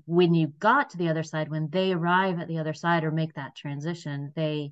when 0.05 0.33
you 0.33 0.47
got 0.59 0.91
to 0.91 0.97
the 0.97 1.09
other 1.09 1.23
side 1.23 1.49
when 1.49 1.69
they 1.69 1.91
arrive 1.91 2.39
at 2.39 2.47
the 2.47 2.59
other 2.59 2.73
side 2.73 3.03
or 3.03 3.11
make 3.11 3.33
that 3.33 3.55
transition 3.55 4.31
they 4.35 4.71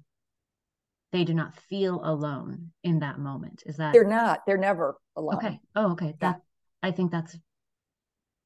they 1.15 1.23
do 1.23 1.33
not 1.33 1.55
feel 1.55 2.01
alone 2.03 2.71
in 2.83 2.99
that 2.99 3.19
moment. 3.19 3.63
Is 3.65 3.77
that 3.77 3.93
they're 3.93 4.03
not. 4.03 4.41
They're 4.45 4.57
never 4.57 4.97
alone. 5.15 5.37
Okay. 5.37 5.59
Oh 5.75 5.91
okay. 5.91 6.13
That 6.19 6.41
i 6.83 6.91
think 6.91 7.11
that's 7.11 7.37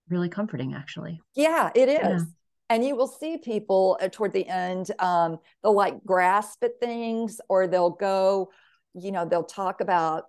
really 0.08 0.30
comforting 0.30 0.76
actually. 0.76 1.20
Yeah 1.36 1.72
it 1.74 1.90
is. 1.90 2.00
Yeah. 2.00 2.20
and 2.70 2.86
you 2.86 2.96
will 2.96 3.08
see 3.08 3.38
people 3.38 3.98
uh, 4.02 4.10
toward 4.10 4.34
the 4.34 4.48
end 4.48 4.92
um 5.00 5.40
they'll 5.64 5.74
like 5.74 6.04
grasp 6.06 6.64
at 6.64 6.80
things 6.80 7.42
or 7.50 7.68
they'll 7.68 7.90
go 7.90 8.52
you 8.94 9.12
know 9.12 9.26
they'll 9.26 9.44
talk 9.44 9.82
about 9.82 10.26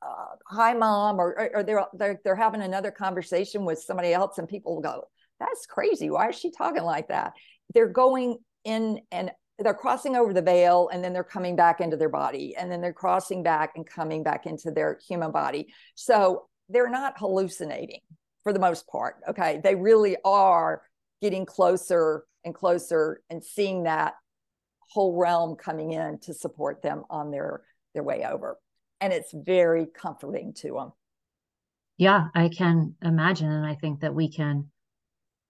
uh, 0.00 0.34
hi 0.46 0.72
mom 0.72 1.20
or, 1.20 1.38
or, 1.38 1.50
or 1.56 1.62
they're, 1.62 1.86
they're 1.92 2.20
they're 2.24 2.36
having 2.36 2.62
another 2.62 2.90
conversation 2.90 3.64
with 3.64 3.78
somebody 3.78 4.14
else 4.14 4.38
and 4.38 4.48
people 4.48 4.74
will 4.74 4.82
go 4.82 5.04
that's 5.42 5.66
crazy. 5.66 6.10
Why 6.10 6.28
is 6.28 6.38
she 6.38 6.50
talking 6.50 6.82
like 6.82 7.08
that? 7.08 7.32
They're 7.74 7.88
going 7.88 8.38
in 8.64 9.00
and 9.10 9.30
they're 9.58 9.74
crossing 9.74 10.16
over 10.16 10.32
the 10.32 10.42
veil 10.42 10.88
and 10.92 11.02
then 11.02 11.12
they're 11.12 11.24
coming 11.24 11.56
back 11.56 11.80
into 11.80 11.96
their 11.96 12.08
body 12.08 12.54
and 12.56 12.70
then 12.70 12.80
they're 12.80 12.92
crossing 12.92 13.42
back 13.42 13.72
and 13.76 13.86
coming 13.86 14.22
back 14.22 14.46
into 14.46 14.70
their 14.70 14.98
human 15.06 15.30
body. 15.30 15.68
So 15.94 16.48
they're 16.68 16.90
not 16.90 17.18
hallucinating 17.18 18.00
for 18.42 18.52
the 18.52 18.58
most 18.58 18.86
part. 18.88 19.16
Okay. 19.28 19.60
They 19.62 19.74
really 19.74 20.16
are 20.24 20.82
getting 21.20 21.46
closer 21.46 22.24
and 22.44 22.54
closer 22.54 23.20
and 23.30 23.42
seeing 23.42 23.84
that 23.84 24.14
whole 24.88 25.16
realm 25.16 25.56
coming 25.56 25.92
in 25.92 26.18
to 26.20 26.34
support 26.34 26.82
them 26.82 27.04
on 27.08 27.30
their 27.30 27.62
their 27.94 28.02
way 28.02 28.24
over. 28.24 28.58
And 29.00 29.12
it's 29.12 29.32
very 29.32 29.86
comforting 29.86 30.54
to 30.58 30.74
them. 30.74 30.92
Yeah, 31.98 32.28
I 32.34 32.48
can 32.48 32.94
imagine. 33.02 33.50
And 33.50 33.66
I 33.66 33.74
think 33.74 34.00
that 34.00 34.14
we 34.14 34.28
can 34.28 34.71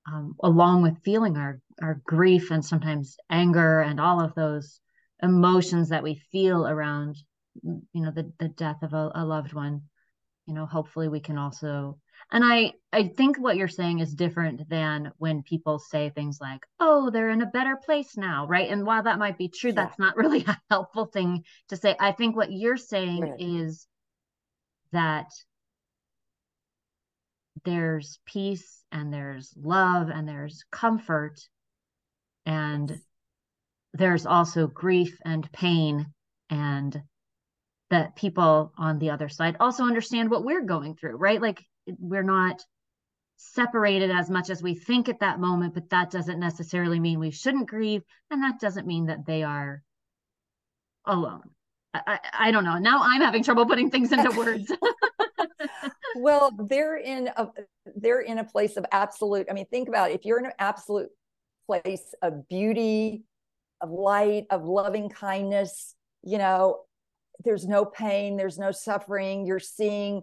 um, 0.06 0.34
along 0.42 0.82
with 0.82 1.02
feeling 1.04 1.36
our 1.36 1.60
our 1.80 2.00
grief 2.04 2.50
and 2.50 2.64
sometimes 2.64 3.16
anger 3.30 3.80
and 3.80 4.00
all 4.00 4.20
of 4.20 4.34
those 4.34 4.80
emotions 5.22 5.88
that 5.90 6.02
we 6.02 6.20
feel 6.32 6.66
around 6.66 7.16
you 7.62 7.84
know 7.94 8.10
the, 8.10 8.32
the 8.38 8.48
death 8.48 8.82
of 8.82 8.92
a, 8.92 9.12
a 9.14 9.24
loved 9.24 9.52
one 9.52 9.82
you 10.46 10.54
know 10.54 10.66
hopefully 10.66 11.08
we 11.08 11.20
can 11.20 11.38
also 11.38 11.98
and 12.32 12.44
i 12.44 12.72
i 12.92 13.06
think 13.06 13.38
what 13.38 13.56
you're 13.56 13.68
saying 13.68 14.00
is 14.00 14.14
different 14.14 14.68
than 14.68 15.12
when 15.18 15.42
people 15.42 15.78
say 15.78 16.10
things 16.10 16.38
like 16.40 16.60
oh 16.80 17.10
they're 17.10 17.30
in 17.30 17.42
a 17.42 17.46
better 17.46 17.76
place 17.84 18.16
now 18.16 18.46
right 18.46 18.70
and 18.70 18.84
while 18.84 19.02
that 19.02 19.18
might 19.18 19.38
be 19.38 19.48
true 19.48 19.70
yeah. 19.70 19.76
that's 19.76 19.98
not 19.98 20.16
really 20.22 20.44
a 20.46 20.58
helpful 20.70 21.06
thing 21.06 21.44
to 21.68 21.76
say 21.76 21.94
i 22.00 22.10
think 22.10 22.34
what 22.34 22.52
you're 22.52 22.76
saying 22.76 23.20
right. 23.20 23.34
is 23.38 23.86
that 24.92 25.26
there's 27.64 28.18
peace 28.26 28.84
and 28.90 29.12
there's 29.12 29.52
love 29.56 30.08
and 30.08 30.28
there's 30.28 30.64
comfort. 30.70 31.40
And 32.44 33.00
there's 33.94 34.26
also 34.26 34.66
grief 34.66 35.18
and 35.24 35.50
pain 35.52 36.06
and 36.50 37.02
that 37.90 38.16
people 38.16 38.72
on 38.78 38.98
the 38.98 39.10
other 39.10 39.28
side 39.28 39.56
also 39.60 39.84
understand 39.84 40.30
what 40.30 40.44
we're 40.44 40.64
going 40.64 40.94
through 40.96 41.16
right? 41.16 41.40
Like 41.42 41.62
we're 41.86 42.22
not 42.22 42.64
separated 43.36 44.10
as 44.10 44.30
much 44.30 44.50
as 44.50 44.62
we 44.62 44.74
think 44.74 45.08
at 45.08 45.20
that 45.20 45.40
moment 45.40 45.74
but 45.74 45.90
that 45.90 46.10
doesn't 46.10 46.38
necessarily 46.38 47.00
mean 47.00 47.18
we 47.18 47.30
shouldn't 47.30 47.68
grieve 47.68 48.02
and 48.30 48.42
that 48.42 48.60
doesn't 48.60 48.86
mean 48.86 49.06
that 49.06 49.26
they 49.26 49.42
are 49.42 49.82
alone. 51.04 51.42
I, 51.92 52.00
I, 52.06 52.18
I 52.48 52.50
don't 52.50 52.64
know. 52.64 52.78
Now 52.78 53.00
i'm 53.02 53.20
having 53.20 53.42
trouble 53.42 53.66
putting 53.66 53.90
things 53.90 54.12
into 54.12 54.30
words 54.36 54.72
well, 56.16 56.50
they're 56.68 56.96
in 56.96 57.28
a 57.36 57.48
they're 57.96 58.20
in 58.20 58.38
a 58.38 58.44
place 58.44 58.76
of 58.76 58.86
absolute. 58.92 59.46
I 59.50 59.54
mean, 59.54 59.66
think 59.66 59.88
about 59.88 60.10
it. 60.10 60.14
if 60.14 60.24
you're 60.24 60.38
in 60.38 60.46
an 60.46 60.52
absolute 60.58 61.08
place 61.66 62.14
of 62.22 62.48
beauty, 62.48 63.24
of 63.80 63.90
light, 63.90 64.46
of 64.50 64.64
loving 64.64 65.08
kindness. 65.08 65.94
You 66.22 66.38
know, 66.38 66.80
there's 67.44 67.66
no 67.66 67.84
pain, 67.84 68.36
there's 68.36 68.58
no 68.58 68.70
suffering. 68.70 69.44
You're 69.44 69.58
seeing, 69.58 70.22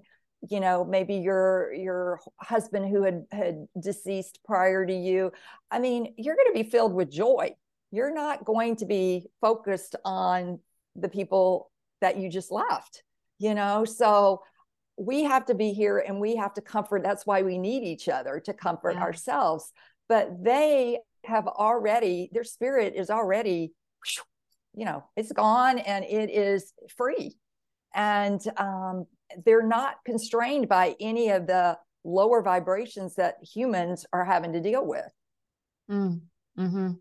you 0.49 0.59
know, 0.59 0.85
maybe 0.85 1.15
your 1.15 1.73
your 1.73 2.19
husband 2.39 2.89
who 2.89 3.03
had 3.03 3.25
had 3.31 3.67
deceased 3.79 4.39
prior 4.45 4.85
to 4.85 4.93
you. 4.93 5.31
I 5.69 5.79
mean, 5.79 6.13
you're 6.17 6.35
going 6.35 6.53
to 6.53 6.63
be 6.63 6.69
filled 6.69 6.93
with 6.93 7.11
joy. 7.11 7.55
You're 7.91 8.13
not 8.13 8.45
going 8.45 8.77
to 8.77 8.85
be 8.85 9.27
focused 9.41 9.95
on 10.05 10.59
the 10.95 11.09
people 11.09 11.71
that 12.01 12.17
you 12.17 12.29
just 12.29 12.51
left. 12.51 13.03
You 13.39 13.55
know, 13.55 13.85
so 13.85 14.41
we 14.99 15.23
have 15.23 15.45
to 15.45 15.55
be 15.55 15.71
here 15.71 15.99
and 15.99 16.19
we 16.19 16.35
have 16.35 16.53
to 16.55 16.61
comfort. 16.61 17.03
That's 17.03 17.25
why 17.25 17.41
we 17.41 17.57
need 17.57 17.83
each 17.83 18.09
other 18.09 18.41
to 18.41 18.53
comfort 18.53 18.95
yeah. 18.95 19.01
ourselves. 19.01 19.71
But 20.09 20.43
they 20.43 20.99
have 21.23 21.47
already, 21.47 22.29
their 22.33 22.43
spirit 22.43 22.93
is 22.95 23.09
already, 23.09 23.71
you 24.75 24.85
know, 24.85 25.05
it's 25.15 25.31
gone 25.31 25.79
and 25.79 26.03
it 26.03 26.29
is 26.29 26.73
free. 26.97 27.37
And 27.95 28.41
um, 28.57 29.05
they're 29.45 29.65
not 29.65 29.95
constrained 30.05 30.67
by 30.67 30.95
any 30.99 31.29
of 31.29 31.47
the 31.47 31.77
lower 32.03 32.41
vibrations 32.41 33.15
that 33.15 33.35
humans 33.41 34.05
are 34.11 34.25
having 34.25 34.51
to 34.53 34.59
deal 34.59 34.85
with. 34.85 35.11
Mm. 35.89 36.21
hmm 36.57 36.91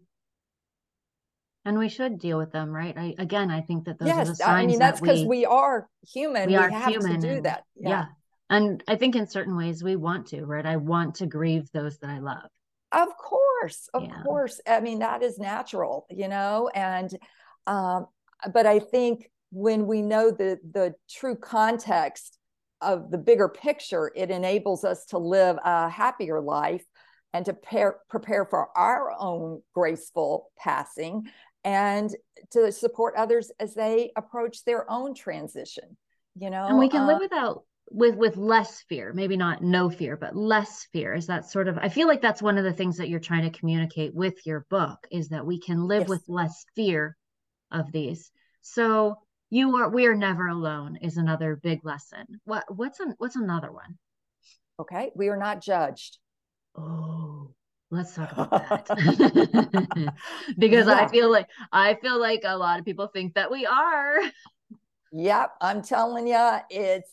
and 1.68 1.78
we 1.78 1.88
should 1.88 2.18
deal 2.18 2.38
with 2.38 2.50
them 2.50 2.70
right? 2.70 2.96
I, 2.96 3.14
again 3.18 3.50
i 3.50 3.60
think 3.60 3.84
that 3.84 3.98
those 3.98 4.08
yes, 4.08 4.26
are 4.26 4.30
the 4.30 4.34
signs 4.36 4.64
i 4.64 4.66
mean 4.66 4.78
that's 4.78 5.00
because 5.00 5.20
we, 5.20 5.26
we, 5.26 5.44
are 5.44 5.88
human. 6.12 6.46
we, 6.46 6.52
we 6.52 6.56
are 6.56 6.70
have 6.70 6.88
human 6.88 7.20
to 7.20 7.28
do 7.28 7.34
and, 7.34 7.44
that. 7.44 7.64
yeah. 7.76 7.88
yeah. 7.88 8.04
And 8.50 8.82
i 8.88 8.96
think 8.96 9.14
in 9.14 9.26
certain 9.26 9.56
ways 9.56 9.84
we 9.84 9.96
want 9.96 10.28
to 10.28 10.44
right? 10.44 10.66
I 10.66 10.76
want 10.76 11.16
to 11.16 11.26
grieve 11.26 11.70
those 11.72 11.98
that 11.98 12.10
i 12.10 12.18
love. 12.18 12.48
Of 12.92 13.08
course 13.16 13.88
of 13.92 14.04
yeah. 14.04 14.22
course. 14.22 14.60
I 14.66 14.80
mean 14.80 15.00
that 15.00 15.22
is 15.22 15.38
natural 15.38 16.06
you 16.10 16.28
know? 16.28 16.70
And 16.74 17.10
um 17.66 18.06
but 18.52 18.66
i 18.66 18.78
think 18.78 19.30
when 19.50 19.86
we 19.86 20.02
know 20.02 20.30
the 20.30 20.58
the 20.72 20.94
true 21.08 21.36
context 21.36 22.38
of 22.80 23.10
the 23.10 23.18
bigger 23.18 23.48
picture, 23.48 24.12
it 24.14 24.30
enables 24.30 24.84
us 24.84 25.04
to 25.06 25.18
live 25.18 25.58
a 25.64 25.88
happier 25.88 26.40
life 26.40 26.84
and 27.32 27.44
to 27.44 27.52
pair, 27.52 27.96
prepare 28.08 28.44
for 28.44 28.68
our 28.76 29.12
own 29.18 29.62
graceful 29.74 30.50
passing 30.56 31.24
and 31.68 32.16
to 32.50 32.72
support 32.72 33.14
others 33.16 33.50
as 33.60 33.74
they 33.74 34.10
approach 34.16 34.64
their 34.64 34.90
own 34.90 35.14
transition 35.14 35.96
you 36.34 36.50
know 36.50 36.66
and 36.66 36.78
we 36.78 36.88
can 36.88 37.02
uh, 37.02 37.06
live 37.06 37.20
without 37.20 37.62
with 37.90 38.16
with 38.16 38.36
less 38.36 38.82
fear 38.88 39.12
maybe 39.14 39.36
not 39.36 39.62
no 39.62 39.88
fear 39.88 40.16
but 40.16 40.36
less 40.36 40.86
fear 40.92 41.14
is 41.14 41.26
that 41.26 41.48
sort 41.50 41.68
of 41.68 41.78
i 41.78 41.88
feel 41.88 42.06
like 42.06 42.20
that's 42.20 42.42
one 42.42 42.58
of 42.58 42.64
the 42.64 42.72
things 42.72 42.96
that 42.96 43.08
you're 43.08 43.20
trying 43.20 43.50
to 43.50 43.58
communicate 43.58 44.14
with 44.14 44.34
your 44.46 44.66
book 44.70 44.98
is 45.10 45.28
that 45.28 45.46
we 45.46 45.60
can 45.60 45.86
live 45.86 46.02
yes. 46.02 46.08
with 46.08 46.22
less 46.28 46.64
fear 46.74 47.16
of 47.70 47.90
these. 47.92 48.30
So 48.60 49.18
you 49.50 49.76
are 49.76 49.88
we 49.88 50.06
are 50.06 50.14
never 50.14 50.48
alone 50.48 50.96
is 51.00 51.16
another 51.16 51.56
big 51.56 51.84
lesson. 51.84 52.26
What 52.44 52.64
what's 52.74 53.00
an, 53.00 53.14
what's 53.18 53.36
another 53.36 53.72
one? 53.72 53.98
Okay 54.80 55.10
we 55.14 55.28
are 55.28 55.36
not 55.36 55.62
judged. 55.62 56.18
Oh 56.76 57.54
let's 57.90 58.14
talk 58.14 58.32
about 58.32 58.86
that. 58.86 60.14
Because 60.58 60.86
yeah. 60.86 60.94
i 60.94 61.08
feel 61.08 61.30
like 61.30 61.48
i 61.72 61.94
feel 61.94 62.20
like 62.20 62.42
a 62.44 62.56
lot 62.56 62.78
of 62.78 62.84
people 62.84 63.06
think 63.08 63.34
that 63.34 63.50
we 63.50 63.66
are. 63.66 64.18
Yep 65.12 65.50
i'm 65.60 65.82
telling 65.82 66.26
you 66.26 66.56
it's 66.70 67.10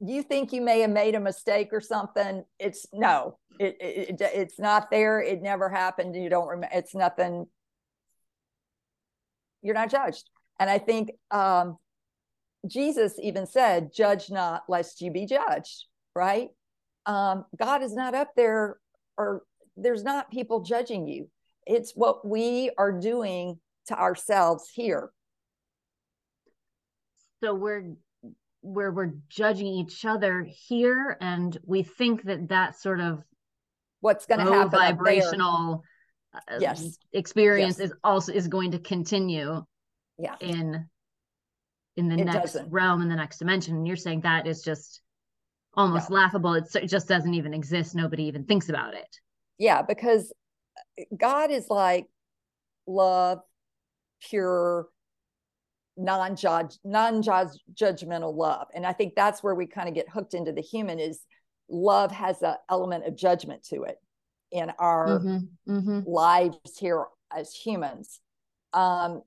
you 0.00 0.22
think 0.22 0.52
you 0.52 0.62
may 0.62 0.80
have 0.80 0.90
made 0.90 1.14
a 1.14 1.20
mistake 1.20 1.70
or 1.72 1.80
something 1.80 2.44
it's 2.58 2.86
no 2.92 3.36
it, 3.58 3.76
it, 3.80 4.20
it 4.20 4.30
it's 4.34 4.58
not 4.58 4.90
there 4.90 5.20
it 5.20 5.42
never 5.42 5.68
happened 5.68 6.14
you 6.14 6.30
don't 6.30 6.48
remember 6.48 6.74
it's 6.74 6.94
nothing. 6.94 7.46
You're 9.62 9.74
not 9.74 9.90
judged 9.90 10.30
and 10.58 10.70
i 10.70 10.78
think 10.78 11.10
um 11.30 11.76
jesus 12.66 13.14
even 13.20 13.46
said 13.46 13.92
judge 13.92 14.30
not 14.30 14.62
lest 14.68 15.00
you 15.00 15.10
be 15.10 15.26
judged 15.26 15.86
right? 16.14 16.48
Um 17.06 17.44
god 17.58 17.82
is 17.82 17.94
not 17.94 18.14
up 18.14 18.30
there 18.36 18.76
or 19.18 19.42
there's 19.82 20.04
not 20.04 20.30
people 20.30 20.60
judging 20.60 21.06
you. 21.06 21.28
It's 21.66 21.92
what 21.94 22.26
we 22.26 22.70
are 22.78 22.92
doing 22.92 23.58
to 23.86 23.98
ourselves 23.98 24.68
here. 24.72 25.10
So 27.42 27.54
we're 27.54 27.92
where 28.62 28.92
we're 28.92 29.14
judging 29.30 29.66
each 29.66 30.04
other 30.04 30.46
here 30.46 31.16
and 31.20 31.56
we 31.64 31.82
think 31.82 32.24
that 32.24 32.50
that 32.50 32.78
sort 32.78 33.00
of 33.00 33.22
what's 34.00 34.26
going 34.26 34.44
to 34.44 34.52
happen 34.52 34.70
vibrational 34.70 35.82
uh, 36.34 36.58
yes. 36.60 36.98
experience 37.14 37.78
yes. 37.78 37.88
is 37.88 37.96
also 38.04 38.32
is 38.32 38.48
going 38.48 38.72
to 38.72 38.78
continue 38.78 39.64
yeah. 40.18 40.36
in 40.40 40.86
in 41.96 42.08
the 42.08 42.16
it 42.18 42.24
next 42.24 42.52
doesn't. 42.52 42.70
realm 42.70 43.00
in 43.00 43.08
the 43.08 43.16
next 43.16 43.38
dimension. 43.38 43.76
And 43.76 43.86
you're 43.86 43.96
saying 43.96 44.20
that 44.20 44.46
is 44.46 44.62
just 44.62 45.00
almost 45.74 46.10
laughable. 46.10 46.54
It's, 46.54 46.76
it 46.76 46.86
just 46.86 47.08
doesn't 47.08 47.34
even 47.34 47.54
exist. 47.54 47.94
Nobody 47.94 48.24
even 48.24 48.44
thinks 48.44 48.68
about 48.68 48.94
it 48.94 49.08
yeah 49.60 49.82
because 49.82 50.32
god 51.16 51.52
is 51.52 51.66
like 51.70 52.06
love 52.88 53.38
pure 54.28 54.88
non-judge 55.96 56.78
non-judgmental 56.82 58.34
love 58.34 58.66
and 58.74 58.84
i 58.84 58.92
think 58.92 59.14
that's 59.14 59.42
where 59.42 59.54
we 59.54 59.66
kind 59.66 59.88
of 59.88 59.94
get 59.94 60.08
hooked 60.08 60.34
into 60.34 60.50
the 60.50 60.62
human 60.62 60.98
is 60.98 61.20
love 61.68 62.10
has 62.10 62.42
an 62.42 62.54
element 62.68 63.06
of 63.06 63.14
judgment 63.14 63.62
to 63.62 63.82
it 63.82 63.98
in 64.50 64.72
our 64.80 65.20
mm-hmm, 65.20 65.72
mm-hmm. 65.72 66.10
lives 66.10 66.56
here 66.78 67.04
as 67.36 67.54
humans 67.54 68.20
um, 68.72 69.22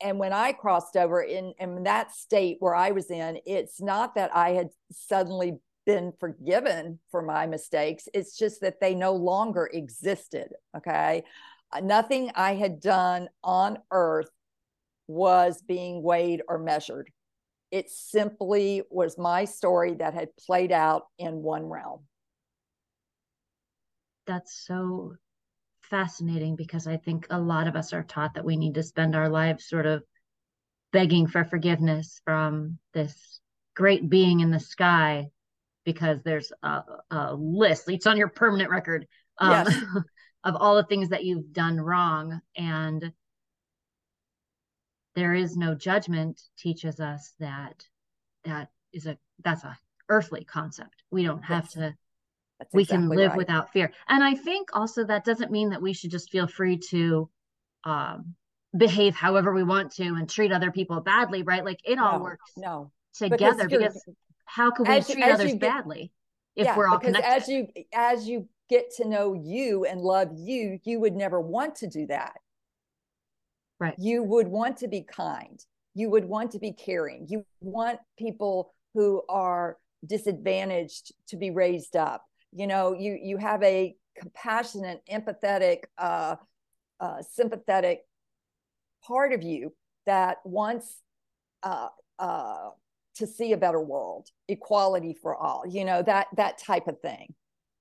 and 0.00 0.18
when 0.18 0.32
i 0.32 0.52
crossed 0.52 0.96
over 0.96 1.20
in, 1.20 1.52
in 1.58 1.82
that 1.82 2.14
state 2.14 2.56
where 2.60 2.74
i 2.74 2.92
was 2.92 3.10
in 3.10 3.38
it's 3.44 3.82
not 3.82 4.14
that 4.14 4.34
i 4.34 4.50
had 4.50 4.68
suddenly 4.92 5.58
been 5.88 6.12
forgiven 6.20 6.98
for 7.10 7.22
my 7.22 7.46
mistakes 7.46 8.08
it's 8.12 8.36
just 8.36 8.60
that 8.60 8.78
they 8.80 8.94
no 8.94 9.14
longer 9.14 9.70
existed 9.72 10.48
okay 10.76 11.24
uh, 11.72 11.80
nothing 11.80 12.30
i 12.34 12.54
had 12.54 12.78
done 12.78 13.28
on 13.42 13.78
earth 13.90 14.28
was 15.08 15.62
being 15.62 16.02
weighed 16.02 16.42
or 16.46 16.58
measured. 16.58 17.10
It 17.70 17.90
simply 17.90 18.82
was 18.90 19.18
my 19.18 19.46
story 19.46 19.94
that 19.94 20.14
had 20.14 20.36
played 20.36 20.70
out 20.70 21.06
in 21.18 21.42
one 21.42 21.64
realm. 21.64 22.04
That's 24.26 24.64
so 24.66 25.14
fascinating 25.80 26.56
because 26.56 26.86
I 26.86 26.98
think 26.98 27.26
a 27.30 27.40
lot 27.40 27.66
of 27.66 27.74
us 27.74 27.92
are 27.92 28.04
taught 28.04 28.34
that 28.34 28.44
we 28.44 28.56
need 28.56 28.74
to 28.74 28.82
spend 28.82 29.16
our 29.16 29.28
lives 29.28 29.66
sort 29.66 29.86
of 29.86 30.02
begging 30.92 31.26
for 31.26 31.44
forgiveness 31.44 32.20
from 32.24 32.78
this 32.92 33.40
great 33.74 34.08
being 34.08 34.40
in 34.40 34.50
the 34.50 34.60
sky 34.60 35.28
because 35.88 36.18
there's 36.22 36.52
a, 36.62 36.82
a 37.10 37.34
list, 37.34 37.88
it's 37.88 38.06
on 38.06 38.18
your 38.18 38.28
permanent 38.28 38.68
record 38.68 39.06
um, 39.38 39.50
yes. 39.50 39.82
of 40.44 40.54
all 40.56 40.76
the 40.76 40.82
things 40.82 41.08
that 41.08 41.24
you've 41.24 41.50
done 41.50 41.80
wrong. 41.80 42.42
And 42.54 43.10
there 45.14 45.32
is 45.32 45.56
no 45.56 45.74
judgment 45.74 46.42
teaches 46.58 47.00
us 47.00 47.32
that 47.40 47.86
that 48.44 48.68
is 48.92 49.06
a 49.06 49.16
that's 49.42 49.64
a 49.64 49.78
earthly 50.10 50.44
concept 50.44 51.02
we 51.10 51.22
don't 51.22 51.42
have 51.42 51.64
yes. 51.64 51.72
to 51.72 51.94
that's 52.58 52.74
we 52.74 52.82
exactly 52.82 53.06
can 53.06 53.16
live 53.16 53.30
right. 53.30 53.38
without 53.38 53.72
fear 53.72 53.92
and 54.08 54.22
i 54.22 54.34
think 54.34 54.68
also 54.74 55.04
that 55.04 55.24
doesn't 55.24 55.50
mean 55.50 55.70
that 55.70 55.82
we 55.82 55.92
should 55.92 56.10
just 56.10 56.30
feel 56.30 56.46
free 56.46 56.78
to 56.78 57.28
um, 57.84 58.34
behave 58.76 59.14
however 59.14 59.52
we 59.52 59.64
want 59.64 59.90
to 59.92 60.04
and 60.04 60.30
treat 60.30 60.52
other 60.52 60.70
people 60.70 61.00
badly 61.00 61.42
right 61.42 61.64
like 61.64 61.80
it 61.84 61.96
no, 61.96 62.06
all 62.06 62.20
works 62.20 62.52
no 62.56 62.90
together 63.12 63.68
because 63.68 64.00
how 64.48 64.70
could 64.70 64.88
we 64.88 65.00
treat 65.00 65.22
others 65.24 65.52
get, 65.52 65.60
badly 65.60 66.12
if 66.56 66.64
yeah, 66.64 66.76
we're 66.76 66.88
all 66.88 66.98
because 66.98 67.14
connected 67.14 67.42
as 67.42 67.48
you 67.48 67.68
as 67.94 68.28
you 68.28 68.48
get 68.68 68.90
to 68.96 69.08
know 69.08 69.34
you 69.34 69.84
and 69.84 70.00
love 70.00 70.28
you 70.34 70.78
you 70.84 71.00
would 71.00 71.14
never 71.14 71.40
want 71.40 71.74
to 71.76 71.86
do 71.86 72.06
that 72.06 72.34
Right. 73.80 73.94
You 73.96 74.22
would 74.24 74.48
want 74.48 74.76
to 74.78 74.88
be 74.88 75.02
kind. 75.02 75.64
You 75.94 76.10
would 76.10 76.24
want 76.24 76.50
to 76.52 76.58
be 76.58 76.72
caring. 76.72 77.26
You 77.28 77.44
want 77.60 78.00
people 78.18 78.74
who 78.94 79.22
are 79.28 79.76
disadvantaged 80.06 81.12
to 81.28 81.36
be 81.36 81.50
raised 81.50 81.96
up. 81.96 82.24
You 82.52 82.66
know, 82.66 82.92
you 82.92 83.18
you 83.20 83.36
have 83.36 83.62
a 83.62 83.94
compassionate, 84.18 85.02
empathetic, 85.10 85.84
uh, 85.96 86.36
uh, 86.98 87.22
sympathetic 87.22 88.00
part 89.06 89.32
of 89.32 89.42
you 89.42 89.72
that 90.06 90.38
wants 90.44 90.96
uh, 91.62 91.88
uh, 92.18 92.70
to 93.18 93.26
see 93.26 93.52
a 93.52 93.56
better 93.56 93.80
world, 93.80 94.28
equality 94.48 95.14
for 95.14 95.36
all. 95.36 95.64
You 95.68 95.84
know 95.84 96.02
that 96.02 96.28
that 96.36 96.58
type 96.58 96.88
of 96.88 97.00
thing. 97.00 97.34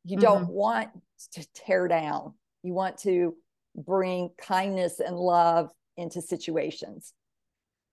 You 0.04 0.18
mm-hmm. 0.18 0.26
don't 0.26 0.50
want 0.50 0.90
to 1.34 1.48
tear 1.54 1.88
down. 1.88 2.34
You 2.64 2.74
want 2.74 2.98
to 3.00 3.36
bring 3.76 4.32
kindness 4.38 5.00
and 5.00 5.16
love 5.16 5.72
into 5.96 6.22
situations. 6.22 7.14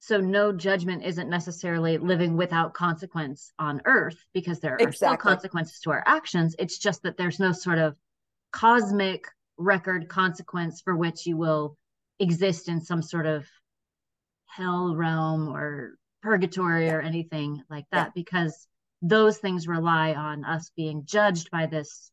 So 0.00 0.20
no 0.20 0.52
judgment 0.52 1.02
isn't 1.02 1.30
necessarily 1.30 1.96
living 1.96 2.36
without 2.36 2.74
consequence 2.74 3.52
on 3.58 3.80
earth 3.86 4.22
because 4.34 4.60
there 4.60 4.74
are 4.74 4.78
exactly. 4.78 4.96
still 4.96 5.16
consequences 5.16 5.80
to 5.80 5.92
our 5.92 6.04
actions. 6.06 6.54
It's 6.58 6.76
just 6.76 7.02
that 7.04 7.16
there's 7.16 7.40
no 7.40 7.52
sort 7.52 7.78
of 7.78 7.96
cosmic 8.52 9.26
record 9.56 10.08
consequence 10.08 10.82
for 10.82 10.94
which 10.94 11.26
you 11.26 11.38
will 11.38 11.78
exist 12.20 12.68
in 12.68 12.80
some 12.82 13.00
sort 13.00 13.24
of 13.24 13.46
hell 14.46 14.94
realm 14.94 15.48
or 15.48 15.96
purgatory 16.24 16.88
or 16.88 17.02
anything 17.02 17.62
like 17.68 17.84
that 17.92 18.14
because 18.14 18.66
those 19.02 19.36
things 19.36 19.68
rely 19.68 20.14
on 20.14 20.44
us 20.44 20.72
being 20.74 21.02
judged 21.04 21.50
by 21.50 21.66
this 21.66 22.10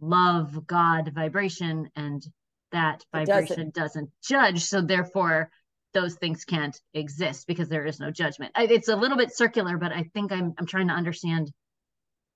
love 0.00 0.66
god 0.66 1.10
vibration 1.14 1.88
and 1.96 2.22
that 2.70 3.02
vibration 3.10 3.70
doesn't. 3.70 3.74
doesn't 3.74 4.10
judge. 4.22 4.64
So 4.64 4.82
therefore, 4.82 5.50
those 5.94 6.16
things 6.16 6.44
can't 6.44 6.78
exist 6.92 7.46
because 7.46 7.70
there 7.70 7.86
is 7.86 7.98
no 7.98 8.10
judgment. 8.10 8.52
It's 8.56 8.88
a 8.88 8.96
little 8.96 9.16
bit 9.16 9.34
circular, 9.34 9.78
but 9.78 9.90
I 9.90 10.04
think 10.12 10.30
I'm 10.30 10.52
I'm 10.58 10.66
trying 10.66 10.88
to 10.88 10.94
understand. 10.94 11.50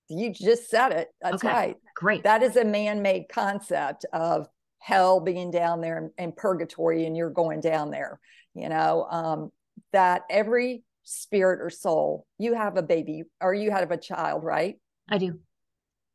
You 0.09 0.33
just 0.33 0.71
said 0.71 0.91
it. 0.91 1.09
That's 1.21 1.35
okay, 1.35 1.47
right. 1.47 1.75
Great. 1.95 2.23
That 2.23 2.41
is 2.41 2.57
a 2.57 2.65
man-made 2.65 3.25
concept 3.31 4.05
of 4.11 4.47
hell 4.79 5.19
being 5.19 5.51
down 5.51 5.81
there 5.81 6.11
and, 6.17 6.35
purgatory, 6.35 7.05
and 7.05 7.15
you're 7.15 7.29
going 7.29 7.61
down 7.61 7.91
there. 7.91 8.19
You 8.55 8.69
know 8.69 9.07
um, 9.09 9.51
that 9.91 10.23
every 10.29 10.83
spirit 11.03 11.61
or 11.61 11.69
soul, 11.69 12.25
you 12.37 12.53
have 12.53 12.77
a 12.77 12.83
baby 12.83 13.23
or 13.41 13.53
you 13.53 13.71
have 13.71 13.91
a 13.91 13.97
child, 13.97 14.43
right? 14.43 14.79
I 15.09 15.17
do. 15.17 15.39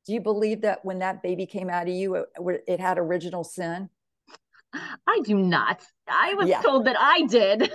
Do 0.07 0.15
you 0.15 0.21
believe 0.21 0.63
that 0.63 0.85
when 0.85 1.01
that 1.01 1.23
baby 1.23 1.47
came 1.47 1.69
out 1.69 1.89
of 1.89 1.95
you, 1.95 2.15
it, 2.15 2.27
it 2.67 2.81
had 2.81 2.99
original 2.99 3.45
sin? 3.45 3.91
I 4.73 5.21
do 5.25 5.35
not. 5.35 5.83
I 6.07 6.35
was 6.35 6.49
yeah. 6.49 6.61
told 6.61 6.87
that 6.87 6.97
I 6.99 7.23
did. 7.23 7.71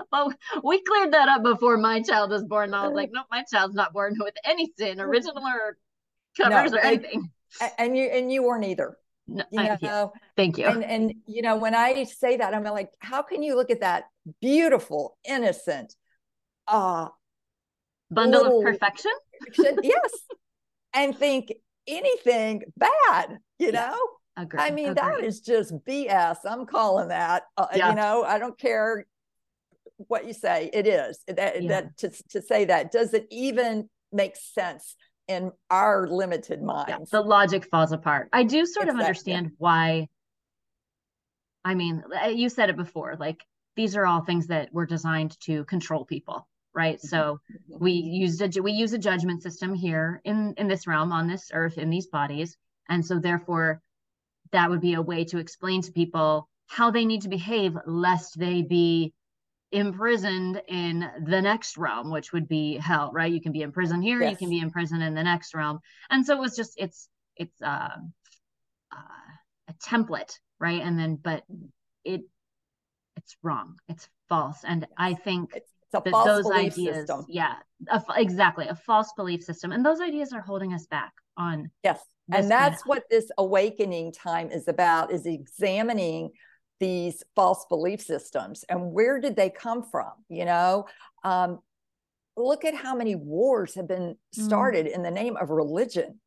well, 0.12 0.32
we 0.62 0.82
cleared 0.82 1.12
that 1.12 1.28
up 1.28 1.42
before 1.42 1.76
my 1.76 2.02
child 2.02 2.30
was 2.30 2.44
born. 2.44 2.66
And 2.66 2.76
I 2.76 2.86
was 2.86 2.94
like, 2.94 3.10
no, 3.12 3.22
my 3.30 3.44
child's 3.50 3.74
not 3.74 3.92
born 3.92 4.14
with 4.18 4.34
any 4.44 4.72
sin, 4.76 5.00
original 5.00 5.44
or 5.46 5.78
covers 6.36 6.72
no, 6.72 6.78
or 6.78 6.80
anything. 6.80 7.30
And 7.78 7.96
you 7.96 8.06
and 8.06 8.32
you 8.32 8.42
weren't 8.42 8.64
either. 8.64 8.96
No, 9.28 9.44
you 9.50 9.62
know, 9.62 9.76
yeah. 9.80 10.06
thank 10.36 10.58
you. 10.58 10.66
And 10.66 10.84
and 10.84 11.14
you 11.26 11.42
know, 11.42 11.56
when 11.56 11.74
I 11.74 12.04
say 12.04 12.36
that, 12.36 12.54
I'm 12.54 12.62
like, 12.64 12.90
how 13.00 13.22
can 13.22 13.42
you 13.42 13.56
look 13.56 13.70
at 13.70 13.80
that 13.80 14.04
beautiful, 14.40 15.16
innocent, 15.28 15.94
uh 16.68 17.08
bundle 18.10 18.58
of 18.58 18.64
perfection? 18.64 19.12
yes. 19.82 20.10
and 20.94 21.16
think 21.16 21.52
anything 21.86 22.62
bad, 22.76 23.38
you 23.58 23.70
yeah. 23.72 23.90
know? 23.90 23.98
Agreed. 24.36 24.60
I 24.60 24.70
mean, 24.70 24.90
Agreed. 24.90 24.96
that 24.96 25.24
is 25.24 25.40
just 25.40 25.74
BS. 25.84 26.36
I'm 26.44 26.66
calling 26.66 27.08
that. 27.08 27.44
Uh, 27.56 27.66
yeah. 27.74 27.90
You 27.90 27.96
know, 27.96 28.22
I 28.22 28.38
don't 28.38 28.58
care 28.58 29.06
what 29.96 30.26
you 30.26 30.34
say. 30.34 30.70
It 30.72 30.86
is 30.86 31.20
that, 31.26 31.62
yeah. 31.62 31.68
that 31.68 31.96
to, 31.98 32.10
to 32.30 32.42
say 32.42 32.66
that 32.66 32.92
does 32.92 33.14
it 33.14 33.26
even 33.30 33.88
make 34.12 34.36
sense 34.36 34.94
in 35.28 35.52
our 35.70 36.06
limited 36.06 36.62
minds? 36.62 36.88
Yeah, 36.88 36.98
the 37.10 37.20
logic 37.20 37.66
falls 37.66 37.92
apart. 37.92 38.28
I 38.32 38.44
do 38.44 38.66
sort 38.66 38.88
of 38.88 38.96
understand 38.96 39.52
why. 39.58 40.08
I 41.64 41.74
mean, 41.74 42.04
uh, 42.22 42.28
you 42.28 42.48
said 42.48 42.70
it 42.70 42.76
before. 42.76 43.16
Like 43.18 43.42
these 43.74 43.96
are 43.96 44.06
all 44.06 44.22
things 44.22 44.46
that 44.48 44.72
were 44.72 44.86
designed 44.86 45.38
to 45.40 45.64
control 45.64 46.04
people, 46.04 46.48
right? 46.74 46.96
Mm-hmm. 46.96 47.08
So 47.08 47.40
mm-hmm. 47.50 47.84
we 47.84 47.92
used 47.92 48.42
a 48.42 48.62
we 48.62 48.72
use 48.72 48.92
a 48.92 48.98
judgment 48.98 49.42
system 49.42 49.74
here 49.74 50.20
in 50.24 50.54
in 50.56 50.68
this 50.68 50.86
realm 50.86 51.12
on 51.12 51.26
this 51.26 51.50
earth 51.52 51.78
in 51.78 51.90
these 51.90 52.06
bodies, 52.06 52.56
and 52.88 53.04
so 53.04 53.18
therefore 53.18 53.82
that 54.52 54.70
would 54.70 54.80
be 54.80 54.94
a 54.94 55.02
way 55.02 55.24
to 55.24 55.38
explain 55.38 55.82
to 55.82 55.92
people 55.92 56.48
how 56.68 56.90
they 56.90 57.04
need 57.04 57.22
to 57.22 57.28
behave 57.28 57.76
lest 57.86 58.38
they 58.38 58.62
be 58.62 59.12
imprisoned 59.72 60.62
in 60.68 61.08
the 61.26 61.42
next 61.42 61.76
realm 61.76 62.10
which 62.10 62.32
would 62.32 62.48
be 62.48 62.76
hell 62.76 63.10
right? 63.12 63.32
You 63.32 63.40
can 63.40 63.52
be 63.52 63.62
in 63.62 63.72
prison 63.72 64.00
here 64.00 64.20
yes. 64.20 64.30
you 64.30 64.36
can 64.36 64.50
be 64.50 64.60
in 64.60 64.70
prison 64.70 65.02
in 65.02 65.14
the 65.14 65.22
next 65.22 65.54
realm. 65.54 65.80
And 66.10 66.24
so 66.24 66.34
it 66.34 66.40
was 66.40 66.56
just 66.56 66.74
it's 66.76 67.08
it's 67.36 67.60
uh, 67.60 67.96
uh, 68.92 69.28
a 69.68 69.72
template 69.84 70.38
right? 70.60 70.80
And 70.80 70.98
then 70.98 71.16
but 71.16 71.42
it 72.04 72.22
it's 73.16 73.36
wrong. 73.42 73.76
It's 73.88 74.08
false. 74.28 74.58
And 74.64 74.86
i 74.96 75.14
think 75.14 75.50
it's, 75.54 75.70
it's 75.92 76.04
that 76.04 76.24
those 76.24 76.50
ideas 76.50 76.96
system. 76.96 77.24
yeah 77.28 77.54
a, 77.88 78.02
exactly 78.16 78.68
a 78.68 78.74
false 78.74 79.12
belief 79.16 79.42
system. 79.42 79.72
And 79.72 79.84
those 79.84 80.00
ideas 80.00 80.32
are 80.32 80.40
holding 80.40 80.72
us 80.74 80.86
back 80.86 81.12
on 81.36 81.70
yes. 81.82 82.00
and 82.32 82.50
that's 82.50 82.86
what 82.86 83.02
this 83.10 83.30
awakening 83.36 84.12
time 84.12 84.50
is 84.50 84.68
about 84.68 85.12
is 85.12 85.26
examining 85.26 86.30
these 86.80 87.22
false 87.34 87.64
belief 87.68 88.00
systems 88.00 88.64
and 88.68 88.92
where 88.92 89.20
did 89.20 89.36
they 89.36 89.50
come 89.50 89.82
from 89.82 90.12
you 90.28 90.44
know 90.44 90.86
um, 91.24 91.58
look 92.36 92.64
at 92.64 92.74
how 92.74 92.94
many 92.94 93.14
wars 93.14 93.74
have 93.74 93.88
been 93.88 94.16
mm. 94.36 94.44
started 94.44 94.86
mm. 94.86 94.94
in 94.94 95.02
the 95.02 95.10
name 95.10 95.36
of 95.36 95.50
religion 95.50 96.20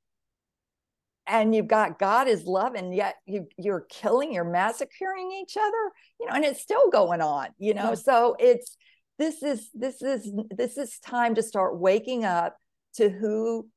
and 1.27 1.53
you've 1.53 1.67
got 1.67 1.99
god 1.99 2.27
is 2.27 2.45
love 2.45 2.73
and 2.75 2.95
yet 2.95 3.15
you 3.25 3.47
you're 3.57 3.85
killing 3.89 4.33
you're 4.33 4.43
massacring 4.43 5.31
each 5.41 5.55
other 5.57 5.91
you 6.19 6.25
know 6.25 6.33
and 6.33 6.45
it's 6.45 6.62
still 6.62 6.89
going 6.89 7.21
on 7.21 7.49
you 7.57 7.73
know 7.73 7.89
yeah. 7.89 7.95
so 7.95 8.35
it's 8.39 8.77
this 9.19 9.43
is 9.43 9.69
this 9.73 10.01
is 10.01 10.31
this 10.49 10.77
is 10.77 10.97
time 10.99 11.35
to 11.35 11.43
start 11.43 11.77
waking 11.77 12.25
up 12.25 12.57
to 12.95 13.09
who 13.09 13.67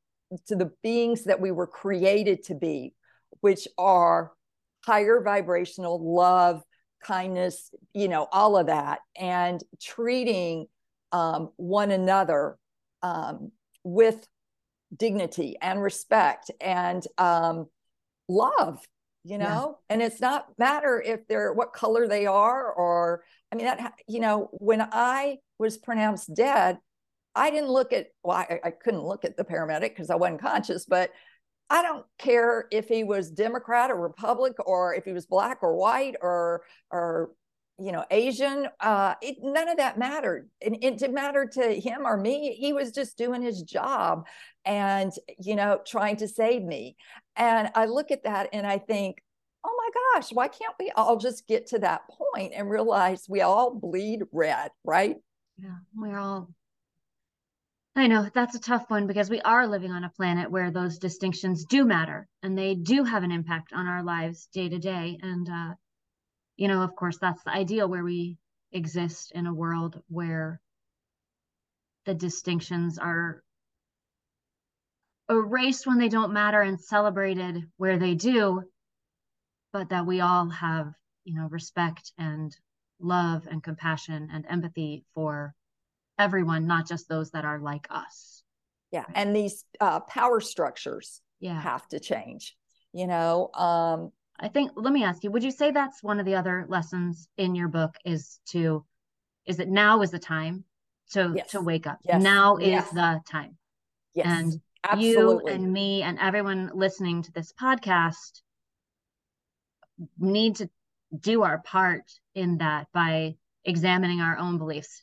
to 0.46 0.56
the 0.56 0.70
beings 0.82 1.24
that 1.24 1.40
we 1.40 1.50
were 1.50 1.66
created 1.66 2.44
to 2.44 2.54
be, 2.54 2.94
which 3.40 3.68
are 3.78 4.32
higher 4.84 5.20
vibrational 5.20 6.14
love, 6.14 6.62
kindness, 7.02 7.70
you 7.94 8.08
know, 8.08 8.28
all 8.32 8.56
of 8.56 8.66
that, 8.66 9.00
and 9.16 9.62
treating 9.80 10.66
um, 11.12 11.50
one 11.56 11.90
another 11.90 12.58
um, 13.02 13.52
with 13.84 14.26
dignity 14.96 15.56
and 15.60 15.82
respect 15.82 16.50
and 16.60 17.04
um, 17.18 17.66
love 18.28 18.78
you 19.24 19.38
know 19.38 19.78
yeah. 19.88 19.94
and 19.94 20.02
it's 20.02 20.20
not 20.20 20.46
matter 20.58 21.00
if 21.00 21.26
they're 21.28 21.52
what 21.52 21.72
color 21.72 22.08
they 22.08 22.26
are 22.26 22.72
or 22.72 23.22
i 23.52 23.54
mean 23.54 23.66
that 23.66 23.94
you 24.08 24.18
know 24.18 24.48
when 24.54 24.80
i 24.80 25.36
was 25.58 25.78
pronounced 25.78 26.34
dead 26.34 26.76
I 27.34 27.50
didn't 27.50 27.70
look 27.70 27.92
at, 27.92 28.08
well, 28.22 28.36
I, 28.36 28.60
I 28.64 28.70
couldn't 28.70 29.04
look 29.04 29.24
at 29.24 29.36
the 29.36 29.44
paramedic 29.44 29.90
because 29.90 30.10
I 30.10 30.16
wasn't 30.16 30.40
conscious, 30.40 30.84
but 30.84 31.10
I 31.72 31.80
don't 31.80 32.04
care 32.18 32.66
if 32.70 32.86
he 32.86 33.02
was 33.02 33.30
Democrat 33.30 33.90
or 33.90 33.96
Republic 33.96 34.52
or 34.66 34.94
if 34.94 35.06
he 35.06 35.14
was 35.14 35.24
black 35.24 35.62
or 35.62 35.74
white 35.74 36.16
or, 36.20 36.64
or, 36.90 37.30
you 37.78 37.92
know, 37.92 38.04
Asian. 38.10 38.68
Uh, 38.78 39.14
it, 39.22 39.36
none 39.40 39.70
of 39.70 39.78
that 39.78 39.98
mattered. 39.98 40.50
And 40.60 40.76
it 40.82 40.98
didn't 40.98 41.14
matter 41.14 41.46
to 41.54 41.80
him 41.80 42.02
or 42.04 42.18
me. 42.18 42.54
He 42.60 42.74
was 42.74 42.92
just 42.92 43.16
doing 43.16 43.40
his 43.40 43.62
job 43.62 44.26
and, 44.66 45.12
you 45.40 45.56
know, 45.56 45.80
trying 45.86 46.16
to 46.16 46.28
save 46.28 46.62
me. 46.62 46.94
And 47.36 47.70
I 47.74 47.86
look 47.86 48.10
at 48.10 48.24
that 48.24 48.50
and 48.52 48.66
I 48.66 48.76
think, 48.76 49.22
oh 49.64 49.74
my 49.74 50.18
gosh, 50.20 50.30
why 50.30 50.48
can't 50.48 50.74
we 50.78 50.92
all 50.94 51.16
just 51.16 51.46
get 51.46 51.68
to 51.68 51.78
that 51.78 52.02
point 52.10 52.52
and 52.54 52.68
realize 52.68 53.24
we 53.30 53.40
all 53.40 53.74
bleed 53.74 54.24
red, 54.30 54.72
right? 54.84 55.16
Yeah, 55.56 55.76
we're 55.96 56.18
all 56.18 56.50
I 57.94 58.06
know 58.06 58.26
that's 58.32 58.54
a 58.54 58.60
tough 58.60 58.88
one 58.88 59.06
because 59.06 59.28
we 59.28 59.42
are 59.42 59.66
living 59.66 59.92
on 59.92 60.04
a 60.04 60.10
planet 60.10 60.50
where 60.50 60.70
those 60.70 60.98
distinctions 60.98 61.66
do 61.66 61.84
matter 61.84 62.26
and 62.42 62.56
they 62.56 62.74
do 62.74 63.04
have 63.04 63.22
an 63.22 63.30
impact 63.30 63.74
on 63.74 63.86
our 63.86 64.02
lives 64.02 64.46
day 64.46 64.70
to 64.70 64.78
day. 64.78 65.18
And, 65.22 65.48
uh, 65.48 65.74
you 66.56 66.68
know, 66.68 66.82
of 66.82 66.96
course, 66.96 67.18
that's 67.18 67.42
the 67.44 67.50
ideal 67.50 67.88
where 67.88 68.02
we 68.02 68.38
exist 68.72 69.32
in 69.34 69.46
a 69.46 69.52
world 69.52 70.02
where 70.08 70.58
the 72.06 72.14
distinctions 72.14 72.98
are 72.98 73.42
erased 75.28 75.86
when 75.86 75.98
they 75.98 76.08
don't 76.08 76.32
matter 76.32 76.62
and 76.62 76.80
celebrated 76.80 77.70
where 77.76 77.98
they 77.98 78.14
do, 78.14 78.62
but 79.70 79.90
that 79.90 80.06
we 80.06 80.20
all 80.20 80.48
have, 80.48 80.94
you 81.24 81.34
know, 81.34 81.46
respect 81.48 82.12
and 82.16 82.56
love 83.00 83.46
and 83.50 83.62
compassion 83.62 84.30
and 84.32 84.46
empathy 84.48 85.04
for 85.14 85.54
everyone, 86.22 86.66
not 86.66 86.86
just 86.86 87.08
those 87.08 87.30
that 87.32 87.44
are 87.44 87.58
like 87.58 87.86
us. 87.90 88.42
Yeah. 88.92 89.04
And 89.14 89.34
these 89.34 89.64
uh, 89.80 90.00
power 90.00 90.40
structures 90.40 91.20
yeah. 91.40 91.60
have 91.60 91.86
to 91.88 91.98
change, 91.98 92.56
you 92.92 93.06
know. 93.06 93.50
Um, 93.54 94.12
I 94.38 94.48
think, 94.48 94.72
let 94.76 94.92
me 94.92 95.04
ask 95.04 95.24
you, 95.24 95.30
would 95.30 95.42
you 95.42 95.50
say 95.50 95.70
that's 95.70 96.02
one 96.02 96.20
of 96.20 96.26
the 96.26 96.36
other 96.36 96.66
lessons 96.68 97.28
in 97.36 97.54
your 97.54 97.68
book 97.68 97.94
is 98.04 98.38
to, 98.50 98.84
is 99.46 99.56
that 99.56 99.68
now 99.68 100.02
is 100.02 100.10
the 100.10 100.18
time 100.18 100.64
to, 101.12 101.32
yes. 101.34 101.50
to 101.50 101.60
wake 101.60 101.86
up? 101.86 101.98
Yes. 102.04 102.22
Now 102.22 102.56
is 102.56 102.68
yes. 102.68 102.90
the 102.90 103.20
time. 103.28 103.56
Yes. 104.14 104.26
And 104.26 104.60
Absolutely. 104.84 105.52
you 105.52 105.56
and 105.56 105.72
me 105.72 106.02
and 106.02 106.18
everyone 106.20 106.70
listening 106.74 107.22
to 107.22 107.32
this 107.32 107.52
podcast 107.52 108.42
need 110.18 110.56
to 110.56 110.68
do 111.18 111.42
our 111.42 111.58
part 111.62 112.04
in 112.34 112.58
that 112.58 112.88
by 112.92 113.36
examining 113.64 114.20
our 114.20 114.36
own 114.36 114.58
beliefs 114.58 115.02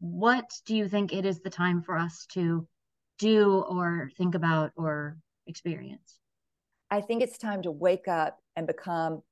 what 0.00 0.50
do 0.66 0.76
you 0.76 0.88
think 0.88 1.12
it 1.12 1.24
is 1.24 1.40
the 1.40 1.50
time 1.50 1.82
for 1.82 1.96
us 1.96 2.26
to 2.32 2.66
do 3.18 3.64
or 3.68 4.10
think 4.16 4.34
about 4.34 4.72
or 4.76 5.16
experience? 5.46 6.18
I 6.90 7.00
think 7.00 7.22
it's 7.22 7.38
time 7.38 7.62
to 7.62 7.70
wake 7.70 8.08
up 8.08 8.38
and 8.54 8.66
become 8.66 9.22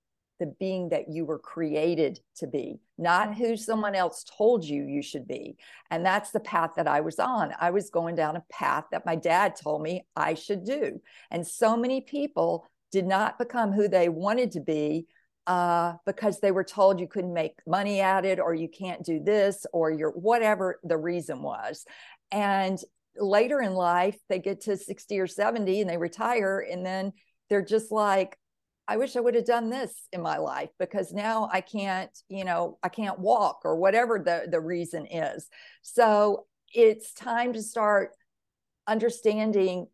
the 0.41 0.47
being 0.59 0.89
that 0.89 1.09
you 1.09 1.25
were 1.25 1.39
created 1.39 2.19
to 2.37 2.47
be, 2.47 2.81
not 2.99 3.37
who 3.37 3.57
someone 3.57 3.95
else 3.95 4.25
told 4.37 4.65
you 4.65 4.85
you 4.85 5.01
should 5.01 5.29
be. 5.29 5.57
And 5.91 6.05
that's 6.05 6.33
the 6.33 6.41
path 6.41 6.71
that 6.77 6.89
I 6.89 7.01
was 7.01 7.21
on. 7.21 7.53
I 7.61 7.71
was 7.71 7.91
going 7.91 8.17
down 8.17 8.37
a 8.37 8.45
path 8.51 8.85
that 8.91 9.07
my 9.07 9.15
dad 9.15 9.55
told 9.55 9.83
me 9.83 10.07
I 10.17 10.35
should 10.35 10.65
do. 10.65 11.01
And 11.31 11.47
so 11.47 11.77
many 11.77 12.01
people 12.01 12.67
did 12.91 13.07
not 13.07 13.39
become 13.39 13.73
who 13.73 13.89
they 13.89 14.09
wanted 14.09 14.53
to 14.53 14.61
be 14.61 15.07
uh, 15.47 15.95
because 16.07 16.41
they 16.41 16.53
were 16.53 16.65
told 16.65 17.01
you 17.01 17.09
couldn't 17.09 17.35
make 17.35 17.59
money 17.67 18.01
at 18.01 18.25
it 18.25 18.41
or 18.41 18.55
you 18.55 18.69
can't 18.69 19.05
do 19.05 19.21
this 19.21 19.67
or 19.73 19.91
you're 19.91 20.11
whatever 20.11 20.81
the 20.85 20.97
reason 20.97 21.43
was. 21.43 21.85
And 22.31 22.79
later 23.17 23.61
in 23.61 23.75
life, 23.75 24.19
they 24.29 24.39
get 24.39 24.63
to 24.63 24.77
60 24.77 25.21
or 25.21 25.27
70 25.27 25.81
and 25.81 25.91
they 25.91 25.99
retire. 25.99 26.61
And 26.61 26.85
then 26.85 27.13
they're 27.51 27.65
just 27.65 27.93
like, 27.93 28.39
I 28.87 28.97
wish 28.97 29.17
I 29.17 29.21
would 29.21 29.35
have 29.35 29.47
done 29.47 29.71
this 29.71 30.09
in 30.13 30.21
my 30.21 30.39
life 30.39 30.71
because 30.79 31.13
now 31.13 31.49
I 31.51 31.61
can't, 31.63 32.11
you 32.29 32.45
know, 32.45 32.79
I 32.83 32.89
can't 32.89 33.19
walk 33.19 33.61
or 33.65 33.77
whatever 33.77 34.19
the, 34.19 34.47
the 34.51 34.61
reason 34.61 35.07
is. 35.07 35.49
So 35.83 36.47
it's 36.73 37.15
time 37.15 37.55
to 37.55 37.63
start 37.63 38.11
understanding 38.87 39.87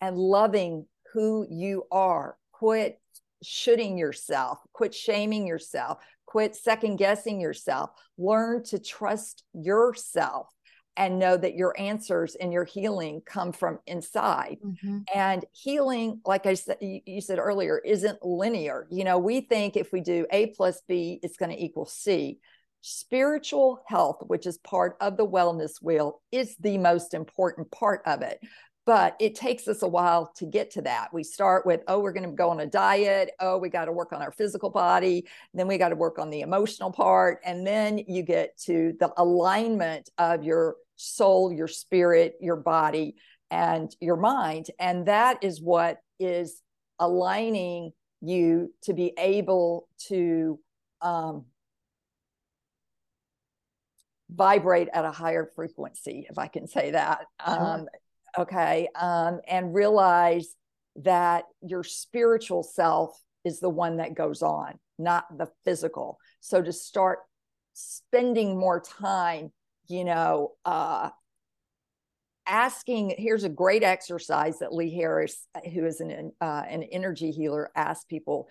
and 0.00 0.16
loving 0.16 0.86
who 1.12 1.46
you 1.48 1.84
are. 1.90 2.36
Quit 2.52 3.00
shooting 3.42 3.98
yourself, 3.98 4.58
quit 4.72 4.94
shaming 4.94 5.46
yourself, 5.46 5.98
quit 6.26 6.56
second 6.56 6.96
guessing 6.96 7.40
yourself. 7.40 7.90
Learn 8.18 8.62
to 8.64 8.78
trust 8.78 9.44
yourself 9.52 10.48
and 10.96 11.18
know 11.18 11.36
that 11.36 11.54
your 11.54 11.74
answers 11.78 12.34
and 12.36 12.52
your 12.52 12.64
healing 12.64 13.20
come 13.26 13.52
from 13.52 13.78
inside. 13.86 14.56
Mm-hmm. 14.64 15.00
And 15.14 15.44
healing, 15.52 16.20
like 16.24 16.46
I 16.46 16.54
said, 16.54 16.78
you 16.80 17.20
said 17.20 17.38
earlier, 17.38 17.78
isn't 17.78 18.24
linear. 18.24 18.86
You 18.90 19.04
know, 19.04 19.18
we 19.18 19.42
think 19.42 19.76
if 19.76 19.92
we 19.92 20.00
do 20.00 20.26
A 20.30 20.48
plus 20.48 20.80
B, 20.88 21.20
it's 21.22 21.36
going 21.36 21.50
to 21.50 21.62
equal 21.62 21.86
C. 21.86 22.38
Spiritual 22.80 23.82
health, 23.86 24.22
which 24.26 24.46
is 24.46 24.58
part 24.58 24.96
of 25.00 25.16
the 25.16 25.26
wellness 25.26 25.82
wheel, 25.82 26.22
is 26.32 26.56
the 26.60 26.78
most 26.78 27.14
important 27.14 27.70
part 27.70 28.00
of 28.06 28.22
it. 28.22 28.40
But 28.86 29.16
it 29.18 29.34
takes 29.34 29.66
us 29.66 29.82
a 29.82 29.88
while 29.88 30.32
to 30.36 30.46
get 30.46 30.70
to 30.72 30.82
that. 30.82 31.12
We 31.12 31.24
start 31.24 31.66
with, 31.66 31.82
oh, 31.88 31.98
we're 31.98 32.12
going 32.12 32.30
to 32.30 32.36
go 32.36 32.50
on 32.50 32.60
a 32.60 32.66
diet. 32.66 33.32
Oh, 33.40 33.58
we 33.58 33.68
got 33.68 33.86
to 33.86 33.92
work 33.92 34.12
on 34.12 34.22
our 34.22 34.30
physical 34.30 34.70
body. 34.70 35.26
Then 35.52 35.66
we 35.66 35.76
got 35.76 35.88
to 35.88 35.96
work 35.96 36.20
on 36.20 36.30
the 36.30 36.42
emotional 36.42 36.92
part. 36.92 37.40
And 37.44 37.66
then 37.66 37.98
you 37.98 38.22
get 38.22 38.56
to 38.66 38.94
the 39.00 39.12
alignment 39.16 40.08
of 40.18 40.44
your 40.44 40.76
soul, 40.94 41.52
your 41.52 41.66
spirit, 41.66 42.36
your 42.40 42.54
body, 42.54 43.16
and 43.50 43.94
your 44.00 44.16
mind. 44.16 44.68
And 44.78 45.06
that 45.06 45.42
is 45.42 45.60
what 45.60 45.98
is 46.20 46.62
aligning 47.00 47.92
you 48.20 48.72
to 48.84 48.94
be 48.94 49.12
able 49.18 49.88
to 50.08 50.60
um, 51.00 51.44
vibrate 54.30 54.88
at 54.92 55.04
a 55.04 55.10
higher 55.10 55.50
frequency, 55.56 56.26
if 56.30 56.38
I 56.38 56.46
can 56.46 56.68
say 56.68 56.92
that. 56.92 57.26
Um, 57.44 57.86
okay. 58.38 58.88
Um, 58.94 59.40
and 59.46 59.74
realize 59.74 60.54
that 60.96 61.44
your 61.62 61.84
spiritual 61.84 62.62
self 62.62 63.20
is 63.44 63.60
the 63.60 63.70
one 63.70 63.98
that 63.98 64.14
goes 64.14 64.42
on, 64.42 64.78
not 64.98 65.24
the 65.36 65.48
physical. 65.64 66.18
So 66.40 66.62
to 66.62 66.72
start 66.72 67.20
spending 67.74 68.58
more 68.58 68.80
time 68.80 69.52
you 69.88 70.04
know, 70.04 70.52
uh, 70.64 71.10
asking 72.46 73.14
here's 73.18 73.44
a 73.44 73.48
great 73.48 73.82
exercise 73.82 74.60
that 74.60 74.72
Lee 74.72 74.94
Harris, 74.94 75.46
who 75.72 75.84
is 75.84 76.00
an, 76.00 76.32
uh, 76.40 76.62
an 76.68 76.82
energy 76.84 77.30
healer, 77.30 77.70
asks 77.74 78.04
people, 78.04 78.48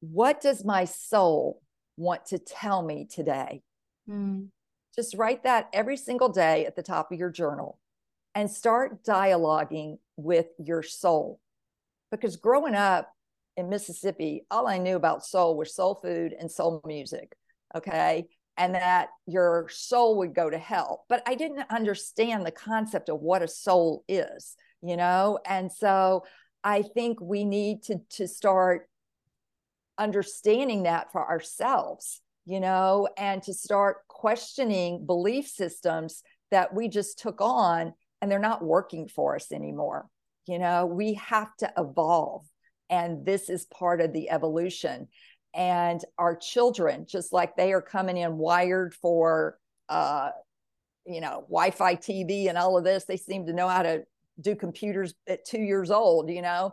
What 0.00 0.40
does 0.40 0.64
my 0.64 0.84
soul 0.84 1.62
want 1.96 2.26
to 2.26 2.38
tell 2.38 2.82
me 2.82 3.06
today? 3.10 3.62
Mm. 4.08 4.48
Just 4.94 5.14
write 5.14 5.44
that 5.44 5.68
every 5.72 5.96
single 5.96 6.28
day 6.28 6.66
at 6.66 6.76
the 6.76 6.82
top 6.82 7.12
of 7.12 7.18
your 7.18 7.30
journal 7.30 7.78
and 8.38 8.48
start 8.48 9.02
dialoguing 9.02 9.98
with 10.16 10.46
your 10.64 10.80
soul. 10.80 11.40
Because 12.12 12.36
growing 12.36 12.76
up 12.76 13.12
in 13.56 13.68
Mississippi, 13.68 14.46
all 14.48 14.68
I 14.68 14.78
knew 14.78 14.94
about 14.94 15.26
soul 15.26 15.56
was 15.56 15.74
soul 15.74 15.96
food 15.96 16.32
and 16.38 16.48
soul 16.48 16.80
music. 16.86 17.36
Okay 17.74 18.28
and 18.56 18.74
that 18.74 19.10
your 19.26 19.68
soul 19.70 20.18
would 20.18 20.34
go 20.34 20.50
to 20.50 20.58
hell. 20.58 21.04
But 21.08 21.22
I 21.26 21.36
didn't 21.36 21.64
understand 21.70 22.44
the 22.44 22.50
concept 22.50 23.08
of 23.08 23.20
what 23.20 23.40
a 23.40 23.46
soul 23.46 24.04
is, 24.08 24.56
you 24.82 24.96
know? 24.96 25.38
And 25.46 25.70
so 25.70 26.24
I 26.64 26.82
think 26.82 27.20
we 27.20 27.44
need 27.44 27.84
to, 27.84 28.00
to 28.16 28.26
start 28.26 28.88
understanding 29.96 30.82
that 30.82 31.12
for 31.12 31.24
ourselves, 31.24 32.20
you 32.46 32.58
know, 32.58 33.08
and 33.16 33.44
to 33.44 33.54
start 33.54 33.98
questioning 34.08 35.06
belief 35.06 35.46
systems 35.46 36.24
that 36.50 36.74
we 36.74 36.88
just 36.88 37.20
took 37.20 37.40
on 37.40 37.94
and 38.20 38.30
they're 38.30 38.38
not 38.38 38.64
working 38.64 39.08
for 39.08 39.36
us 39.36 39.52
anymore. 39.52 40.08
You 40.46 40.58
know, 40.58 40.86
we 40.86 41.14
have 41.14 41.54
to 41.58 41.72
evolve. 41.76 42.46
And 42.90 43.24
this 43.24 43.50
is 43.50 43.66
part 43.66 44.00
of 44.00 44.12
the 44.12 44.30
evolution 44.30 45.08
and 45.54 46.04
our 46.18 46.36
children 46.36 47.06
just 47.08 47.32
like 47.32 47.56
they 47.56 47.72
are 47.72 47.82
coming 47.82 48.16
in 48.16 48.36
wired 48.36 48.94
for 48.94 49.58
uh 49.88 50.30
you 51.06 51.20
know 51.20 51.44
wi-fi 51.48 51.96
tv 51.96 52.48
and 52.48 52.58
all 52.58 52.76
of 52.76 52.84
this 52.84 53.04
they 53.04 53.16
seem 53.16 53.46
to 53.46 53.52
know 53.52 53.68
how 53.68 53.82
to 53.82 54.02
do 54.40 54.54
computers 54.54 55.14
at 55.26 55.44
two 55.44 55.60
years 55.60 55.90
old 55.90 56.30
you 56.30 56.42
know 56.42 56.72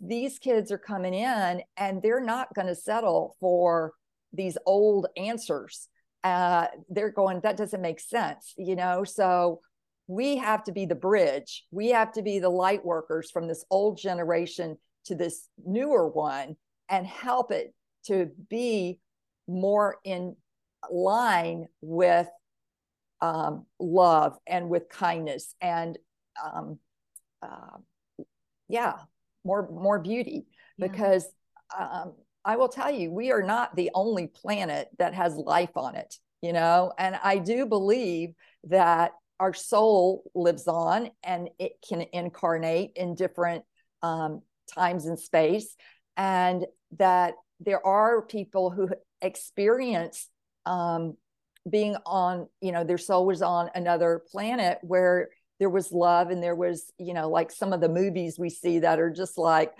these 0.00 0.38
kids 0.38 0.72
are 0.72 0.78
coming 0.78 1.14
in 1.14 1.62
and 1.76 2.02
they're 2.02 2.24
not 2.24 2.52
going 2.54 2.66
to 2.66 2.74
settle 2.74 3.36
for 3.40 3.92
these 4.32 4.56
old 4.66 5.06
answers 5.16 5.88
uh 6.24 6.66
they're 6.88 7.12
going 7.12 7.40
that 7.42 7.56
doesn't 7.56 7.82
make 7.82 8.00
sense 8.00 8.54
you 8.56 8.74
know 8.74 9.04
so 9.04 9.60
we 10.08 10.38
have 10.38 10.64
to 10.64 10.72
be 10.72 10.86
the 10.86 10.94
bridge. 10.94 11.64
We 11.70 11.90
have 11.90 12.12
to 12.12 12.22
be 12.22 12.38
the 12.38 12.48
light 12.48 12.84
workers 12.84 13.30
from 13.30 13.46
this 13.46 13.64
old 13.70 13.98
generation 13.98 14.78
to 15.04 15.14
this 15.14 15.48
newer 15.64 16.08
one 16.08 16.56
and 16.88 17.06
help 17.06 17.52
it 17.52 17.74
to 18.06 18.30
be 18.48 18.98
more 19.46 19.98
in 20.04 20.34
line 20.90 21.66
with 21.82 22.26
um, 23.20 23.66
love 23.78 24.38
and 24.46 24.70
with 24.70 24.88
kindness 24.88 25.54
and 25.60 25.98
um, 26.42 26.78
uh, 27.42 27.78
yeah 28.68 28.94
more 29.44 29.68
more 29.70 29.98
beauty. 29.98 30.46
Yeah. 30.76 30.88
because 30.88 31.26
um, 31.76 32.14
i 32.44 32.56
will 32.56 32.68
tell 32.68 32.90
you 32.90 33.10
we 33.10 33.32
are 33.32 33.42
not 33.42 33.74
the 33.74 33.90
only 33.94 34.26
planet 34.26 34.88
that 34.98 35.14
has 35.14 35.34
life 35.34 35.76
on 35.76 35.96
it 35.96 36.14
you 36.42 36.52
know? 36.52 36.92
And 36.98 37.18
i 37.24 37.38
do 37.38 37.66
believe 37.66 38.34
that 38.64 39.12
our 39.40 39.54
soul 39.54 40.30
lives 40.34 40.66
on 40.66 41.10
and 41.22 41.48
it 41.58 41.72
can 41.86 42.04
incarnate 42.12 42.92
in 42.96 43.14
different 43.14 43.64
um, 44.02 44.42
times 44.74 45.06
and 45.06 45.18
space 45.18 45.76
and 46.16 46.66
that 46.98 47.34
there 47.60 47.84
are 47.84 48.22
people 48.22 48.70
who 48.70 48.88
experience 49.22 50.28
um, 50.66 51.16
being 51.68 51.96
on, 52.06 52.48
you 52.60 52.72
know, 52.72 52.84
their 52.84 52.98
soul 52.98 53.26
was 53.26 53.42
on 53.42 53.70
another 53.74 54.22
planet 54.30 54.78
where 54.82 55.28
there 55.58 55.70
was 55.70 55.92
love 55.92 56.30
and 56.30 56.42
there 56.42 56.54
was, 56.54 56.92
you 56.98 57.14
know, 57.14 57.28
like 57.28 57.50
some 57.50 57.72
of 57.72 57.80
the 57.80 57.88
movies 57.88 58.38
we 58.38 58.50
see 58.50 58.80
that 58.80 59.00
are 59.00 59.10
just 59.10 59.38
like 59.38 59.72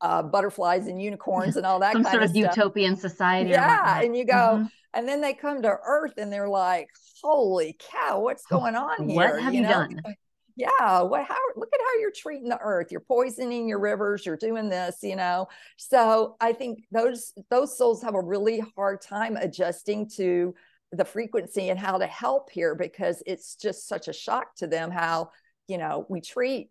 uh, 0.00 0.22
butterflies 0.22 0.86
and 0.86 1.00
unicorns 1.00 1.56
and 1.56 1.66
all 1.66 1.78
that 1.80 1.92
some 1.92 2.04
sort 2.04 2.22
of, 2.22 2.30
of 2.30 2.36
utopian 2.36 2.96
society. 2.96 3.50
Yeah, 3.50 4.00
and 4.00 4.16
you 4.16 4.24
go, 4.24 4.32
mm-hmm. 4.34 4.64
and 4.94 5.08
then 5.08 5.20
they 5.20 5.34
come 5.34 5.62
to 5.62 5.68
Earth 5.68 6.14
and 6.18 6.32
they're 6.32 6.48
like, 6.48 6.88
"Holy 7.22 7.76
cow, 7.78 8.20
what's 8.20 8.46
going 8.46 8.76
on 8.76 9.08
here?" 9.08 9.16
What 9.16 9.42
have 9.42 9.54
you, 9.54 9.62
you 9.62 9.66
know? 9.66 9.72
done? 9.72 10.02
yeah 10.56 11.00
what 11.00 11.24
how 11.24 11.36
look 11.56 11.70
at 11.72 11.80
how 11.80 12.00
you're 12.00 12.12
treating 12.14 12.48
the 12.48 12.58
earth 12.58 12.88
you're 12.90 13.00
poisoning 13.00 13.68
your 13.68 13.78
rivers 13.78 14.26
you're 14.26 14.36
doing 14.36 14.68
this 14.68 14.98
you 15.02 15.16
know 15.16 15.46
so 15.76 16.36
i 16.40 16.52
think 16.52 16.80
those 16.90 17.32
those 17.50 17.76
souls 17.76 18.02
have 18.02 18.14
a 18.14 18.20
really 18.20 18.62
hard 18.76 19.00
time 19.00 19.36
adjusting 19.36 20.08
to 20.08 20.54
the 20.92 21.04
frequency 21.04 21.70
and 21.70 21.78
how 21.78 21.96
to 21.96 22.06
help 22.06 22.50
here 22.50 22.74
because 22.74 23.22
it's 23.26 23.54
just 23.54 23.88
such 23.88 24.08
a 24.08 24.12
shock 24.12 24.54
to 24.56 24.66
them 24.66 24.90
how 24.90 25.30
you 25.68 25.78
know 25.78 26.04
we 26.08 26.20
treat 26.20 26.70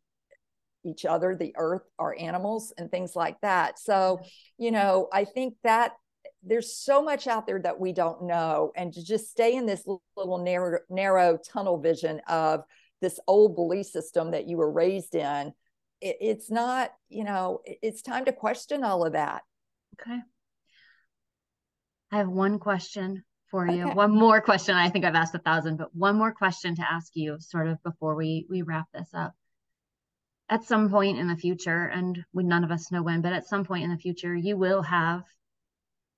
each 0.84 1.06
other 1.06 1.36
the 1.36 1.54
earth 1.58 1.84
our 1.98 2.15
animals 2.20 2.74
and 2.78 2.89
things 2.89 3.15
like 3.15 3.39
that. 3.42 3.80
So 3.80 4.20
you 4.58 4.72
know 4.72 5.08
i 5.13 5.26
think 5.26 5.56
that 5.63 5.94
there's 6.44 6.76
so 6.76 7.02
much 7.02 7.28
out 7.28 7.46
there 7.46 7.60
that 7.60 7.80
we 7.80 7.92
don't 7.92 8.24
know 8.24 8.72
and 8.76 8.94
to 8.94 9.04
just 9.04 9.30
stay 9.30 9.56
in 9.56 9.65
this 9.65 9.86
little 10.15 10.38
narrow 10.38 10.80
narrow 10.89 11.38
tunnel 11.38 11.80
vision 11.80 12.22
of 12.28 12.63
this 13.02 13.20
old 13.28 13.56
belief 13.56 13.86
system 13.86 14.32
that 14.32 14.48
you 14.48 14.58
were 14.58 14.72
raised 14.72 15.15
in 15.15 15.54
it, 16.02 16.18
it's 16.22 16.50
not 16.50 16.92
you 17.10 17.24
know 17.24 17.62
it's 17.65 18.02
time 18.02 18.26
to 18.26 18.34
question 18.34 18.84
all 18.84 19.06
of 19.06 19.13
that. 19.13 19.42
Okay. 20.00 20.20
I 22.12 22.18
have 22.18 22.30
one 22.30 22.58
question 22.58 23.24
for 23.52 23.68
you. 23.68 23.86
Okay. 23.86 23.94
one 23.94 24.12
more 24.12 24.42
question. 24.42 24.76
I 24.76 24.89
think 24.89 25.06
i've 25.06 25.15
asked 25.15 25.36
a 25.36 25.39
thousand 25.39 25.78
but 25.78 25.96
one 25.96 26.18
more 26.18 26.34
question 26.34 26.76
to 26.76 26.92
ask 26.92 27.12
you 27.15 27.38
sort 27.39 27.68
of 27.68 27.82
before 27.84 28.15
we 28.15 28.46
we 28.50 28.62
wrap 28.62 28.88
this 28.94 29.10
up 29.13 29.34
at 30.50 30.64
some 30.64 30.90
point 30.90 31.20
in 31.20 31.28
the 31.28 31.36
future 31.36 31.86
and 31.86 32.24
we 32.34 32.44
none 32.44 32.64
of 32.64 32.72
us 32.72 32.92
know 32.92 33.04
when 33.04 33.22
but 33.22 33.34
at 33.34 33.48
some 33.48 33.64
point 33.64 33.84
in 33.84 33.90
the 33.90 33.98
future 33.98 34.36
you 34.36 34.58
will 34.58 34.82
have 34.82 35.24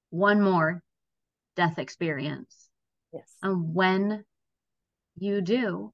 one 0.09 0.41
more 0.41 0.81
death 1.55 1.77
experience 1.77 2.69
yes 3.13 3.35
and 3.43 3.73
when 3.73 4.23
you 5.17 5.41
do 5.41 5.93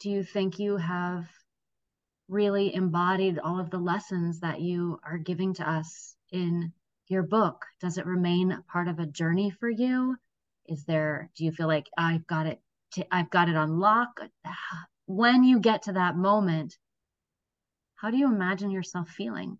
do 0.00 0.10
you 0.10 0.22
think 0.22 0.58
you 0.58 0.76
have 0.76 1.26
really 2.28 2.74
embodied 2.74 3.38
all 3.38 3.60
of 3.60 3.70
the 3.70 3.78
lessons 3.78 4.40
that 4.40 4.60
you 4.60 4.98
are 5.04 5.18
giving 5.18 5.54
to 5.54 5.68
us 5.68 6.16
in 6.30 6.72
your 7.08 7.22
book? 7.22 7.64
Does 7.80 7.98
it 7.98 8.06
remain 8.06 8.62
part 8.70 8.88
of 8.88 8.98
a 8.98 9.06
journey 9.06 9.50
for 9.50 9.68
you? 9.68 10.16
Is 10.66 10.84
there, 10.84 11.30
do 11.36 11.44
you 11.44 11.52
feel 11.52 11.66
like 11.66 11.86
I've 11.96 12.26
got 12.26 12.46
it, 12.46 12.60
to, 12.92 13.14
I've 13.14 13.30
got 13.30 13.48
it 13.48 13.56
on 13.56 13.78
lock? 13.78 14.20
When 15.06 15.44
you 15.44 15.60
get 15.60 15.82
to 15.82 15.92
that 15.92 16.16
moment, 16.16 16.78
how 18.04 18.10
do 18.10 18.18
you 18.18 18.26
imagine 18.26 18.70
yourself 18.70 19.08
feeling? 19.08 19.56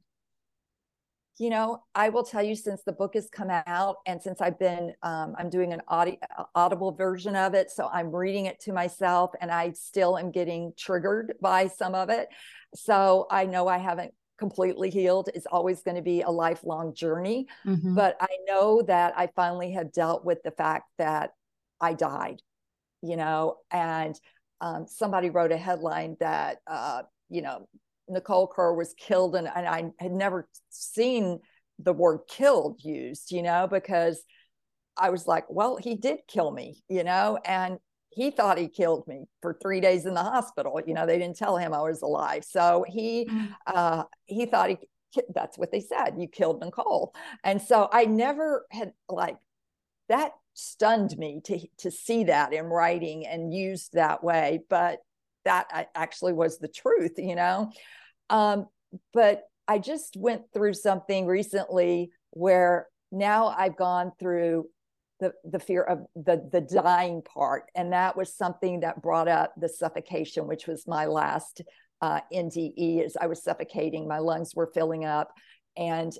you 1.36 1.50
know 1.50 1.82
i 1.96 2.08
will 2.10 2.22
tell 2.22 2.44
you 2.44 2.54
since 2.54 2.84
the 2.84 2.92
book 2.92 3.14
has 3.14 3.28
come 3.28 3.50
out 3.50 3.96
and 4.06 4.22
since 4.22 4.40
i've 4.40 4.56
been 4.56 4.92
um, 5.02 5.34
i'm 5.36 5.50
doing 5.50 5.72
an 5.72 5.82
audio, 5.88 6.16
audible 6.54 6.92
version 6.92 7.34
of 7.34 7.54
it 7.54 7.72
so 7.72 7.90
i'm 7.92 8.14
reading 8.14 8.46
it 8.46 8.60
to 8.60 8.72
myself 8.72 9.32
and 9.40 9.50
i 9.50 9.72
still 9.72 10.16
am 10.16 10.30
getting 10.30 10.72
triggered 10.78 11.34
by 11.42 11.66
some 11.66 11.92
of 11.92 12.08
it 12.08 12.28
so 12.72 13.26
i 13.32 13.44
know 13.44 13.66
i 13.66 13.78
haven't 13.78 14.14
completely 14.38 14.90
healed 14.90 15.28
it's 15.34 15.46
always 15.46 15.82
going 15.82 15.96
to 15.96 16.02
be 16.02 16.22
a 16.22 16.30
lifelong 16.30 16.94
journey 16.94 17.48
mm-hmm. 17.66 17.96
but 17.96 18.16
i 18.20 18.28
know 18.46 18.80
that 18.82 19.12
i 19.16 19.26
finally 19.34 19.72
have 19.72 19.90
dealt 19.90 20.24
with 20.24 20.40
the 20.44 20.52
fact 20.52 20.84
that 20.98 21.32
i 21.80 21.92
died 21.92 22.40
you 23.02 23.16
know 23.16 23.56
and 23.72 24.20
um, 24.60 24.86
somebody 24.86 25.30
wrote 25.30 25.50
a 25.50 25.56
headline 25.56 26.16
that 26.20 26.58
uh, 26.68 27.02
you 27.28 27.42
know 27.42 27.66
Nicole 28.08 28.46
Kerr 28.46 28.74
was 28.74 28.94
killed, 28.98 29.36
and, 29.36 29.48
and 29.54 29.66
I 29.66 29.90
had 29.98 30.12
never 30.12 30.48
seen 30.70 31.40
the 31.78 31.92
word 31.92 32.20
killed 32.28 32.80
used, 32.82 33.32
you 33.32 33.42
know, 33.42 33.66
because 33.70 34.22
I 34.96 35.10
was 35.10 35.26
like, 35.26 35.44
well, 35.48 35.76
he 35.76 35.96
did 35.96 36.20
kill 36.28 36.50
me, 36.50 36.82
you 36.88 37.04
know, 37.04 37.38
and 37.44 37.78
he 38.10 38.30
thought 38.30 38.58
he 38.58 38.68
killed 38.68 39.06
me 39.08 39.24
for 39.42 39.58
three 39.60 39.80
days 39.80 40.06
in 40.06 40.14
the 40.14 40.22
hospital. 40.22 40.80
You 40.86 40.94
know, 40.94 41.04
they 41.04 41.18
didn't 41.18 41.36
tell 41.36 41.56
him 41.56 41.74
I 41.74 41.82
was 41.82 42.02
alive. 42.02 42.44
So 42.44 42.84
he 42.86 43.26
mm. 43.26 43.48
uh, 43.66 44.04
he 44.26 44.46
thought 44.46 44.70
he 44.70 44.78
that's 45.34 45.58
what 45.58 45.72
they 45.72 45.80
said. 45.80 46.14
You 46.18 46.28
killed 46.28 46.60
Nicole. 46.60 47.14
And 47.42 47.60
so 47.60 47.88
I 47.92 48.04
never 48.04 48.66
had 48.70 48.92
like 49.08 49.36
that 50.08 50.32
stunned 50.54 51.16
me 51.18 51.40
to 51.44 51.58
to 51.78 51.90
see 51.90 52.24
that 52.24 52.52
in 52.52 52.66
writing 52.66 53.26
and 53.26 53.52
used 53.52 53.94
that 53.94 54.22
way. 54.22 54.60
But 54.68 55.00
that 55.44 55.88
actually 55.94 56.32
was 56.32 56.58
the 56.58 56.68
truth, 56.68 57.14
you 57.18 57.34
know. 57.34 57.70
Um, 58.30 58.66
but 59.12 59.42
I 59.66 59.78
just 59.78 60.16
went 60.16 60.42
through 60.52 60.74
something 60.74 61.26
recently 61.26 62.10
where 62.30 62.88
now 63.10 63.48
I've 63.48 63.76
gone 63.76 64.12
through 64.18 64.66
the 65.20 65.32
the 65.44 65.60
fear 65.60 65.82
of 65.82 66.00
the 66.16 66.48
the 66.50 66.60
dying 66.60 67.22
part, 67.22 67.64
and 67.74 67.92
that 67.92 68.16
was 68.16 68.36
something 68.36 68.80
that 68.80 69.02
brought 69.02 69.28
up 69.28 69.54
the 69.56 69.68
suffocation, 69.68 70.46
which 70.46 70.66
was 70.66 70.86
my 70.86 71.06
last 71.06 71.62
uh, 72.00 72.20
NDE. 72.32 73.04
As 73.04 73.16
I 73.16 73.26
was 73.26 73.42
suffocating, 73.42 74.08
my 74.08 74.18
lungs 74.18 74.54
were 74.54 74.70
filling 74.74 75.04
up, 75.04 75.32
and 75.76 76.12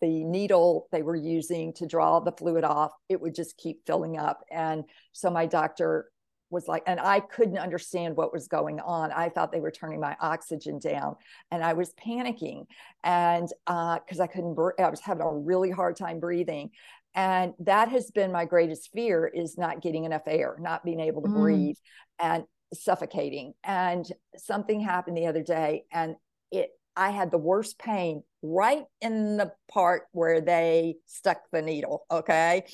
the 0.00 0.24
needle 0.24 0.88
they 0.92 1.02
were 1.02 1.16
using 1.16 1.72
to 1.74 1.86
draw 1.86 2.20
the 2.20 2.32
fluid 2.32 2.64
off, 2.64 2.92
it 3.08 3.20
would 3.20 3.34
just 3.34 3.56
keep 3.56 3.84
filling 3.86 4.16
up. 4.16 4.44
And 4.50 4.84
so 5.12 5.30
my 5.30 5.46
doctor 5.46 6.10
was 6.50 6.68
like, 6.68 6.82
and 6.86 7.00
I 7.00 7.20
couldn't 7.20 7.58
understand 7.58 8.16
what 8.16 8.32
was 8.32 8.48
going 8.48 8.80
on. 8.80 9.12
I 9.12 9.28
thought 9.28 9.52
they 9.52 9.60
were 9.60 9.70
turning 9.70 10.00
my 10.00 10.16
oxygen 10.20 10.78
down, 10.78 11.16
and 11.50 11.64
I 11.64 11.72
was 11.72 11.92
panicking, 11.94 12.66
and 13.04 13.48
uh 13.66 13.98
because 14.00 14.20
uh, 14.20 14.24
I 14.24 14.26
couldn't, 14.26 14.58
I 14.78 14.90
was 14.90 15.00
having 15.00 15.22
a 15.22 15.32
really 15.32 15.70
hard 15.70 15.96
time 15.96 16.20
breathing, 16.20 16.70
and 17.14 17.54
that 17.60 17.88
has 17.88 18.10
been 18.10 18.32
my 18.32 18.44
greatest 18.44 18.90
fear 18.92 19.26
is 19.26 19.56
not 19.56 19.80
getting 19.80 20.04
enough 20.04 20.22
air, 20.26 20.56
not 20.60 20.84
being 20.84 21.00
able 21.00 21.22
to 21.22 21.28
mm. 21.28 21.34
breathe, 21.34 21.76
and 22.18 22.44
suffocating. 22.74 23.54
And 23.64 24.06
something 24.36 24.80
happened 24.80 25.16
the 25.16 25.26
other 25.26 25.42
day, 25.42 25.84
and 25.92 26.16
it, 26.50 26.70
I 26.96 27.10
had 27.10 27.30
the 27.30 27.38
worst 27.38 27.78
pain 27.78 28.22
right 28.42 28.84
in 29.00 29.36
the 29.36 29.52
part 29.70 30.04
where 30.12 30.40
they 30.40 30.96
stuck 31.06 31.42
the 31.52 31.62
needle. 31.62 32.04
Okay 32.10 32.64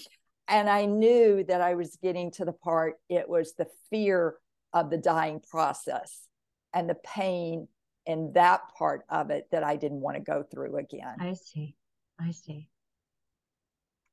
and 0.49 0.69
I 0.69 0.87
knew 0.87 1.45
that 1.45 1.61
I 1.61 1.75
was 1.75 1.97
getting 2.03 2.31
to 2.33 2.45
the 2.45 2.53
part, 2.53 2.95
it 3.09 3.29
was 3.29 3.55
the 3.55 3.67
fear 3.91 4.37
of 4.73 4.91
the 4.91 4.99
dying 4.99 5.41
process 5.51 6.29
and 6.75 6.89
the 6.89 6.97
pain 6.97 7.69
in 8.05 8.33
that 8.35 8.61
part 8.79 9.05
of 9.09 9.31
it 9.31 9.49
that 9.51 9.65
I 9.65 9.77
didn't 9.77 10.01
want 10.01 10.17
to 10.17 10.23
go 10.23 10.43
through 10.43 10.77
again. 10.77 11.17
I 11.19 11.35
see. 11.35 11.75
I 12.21 12.31
see. 12.31 12.69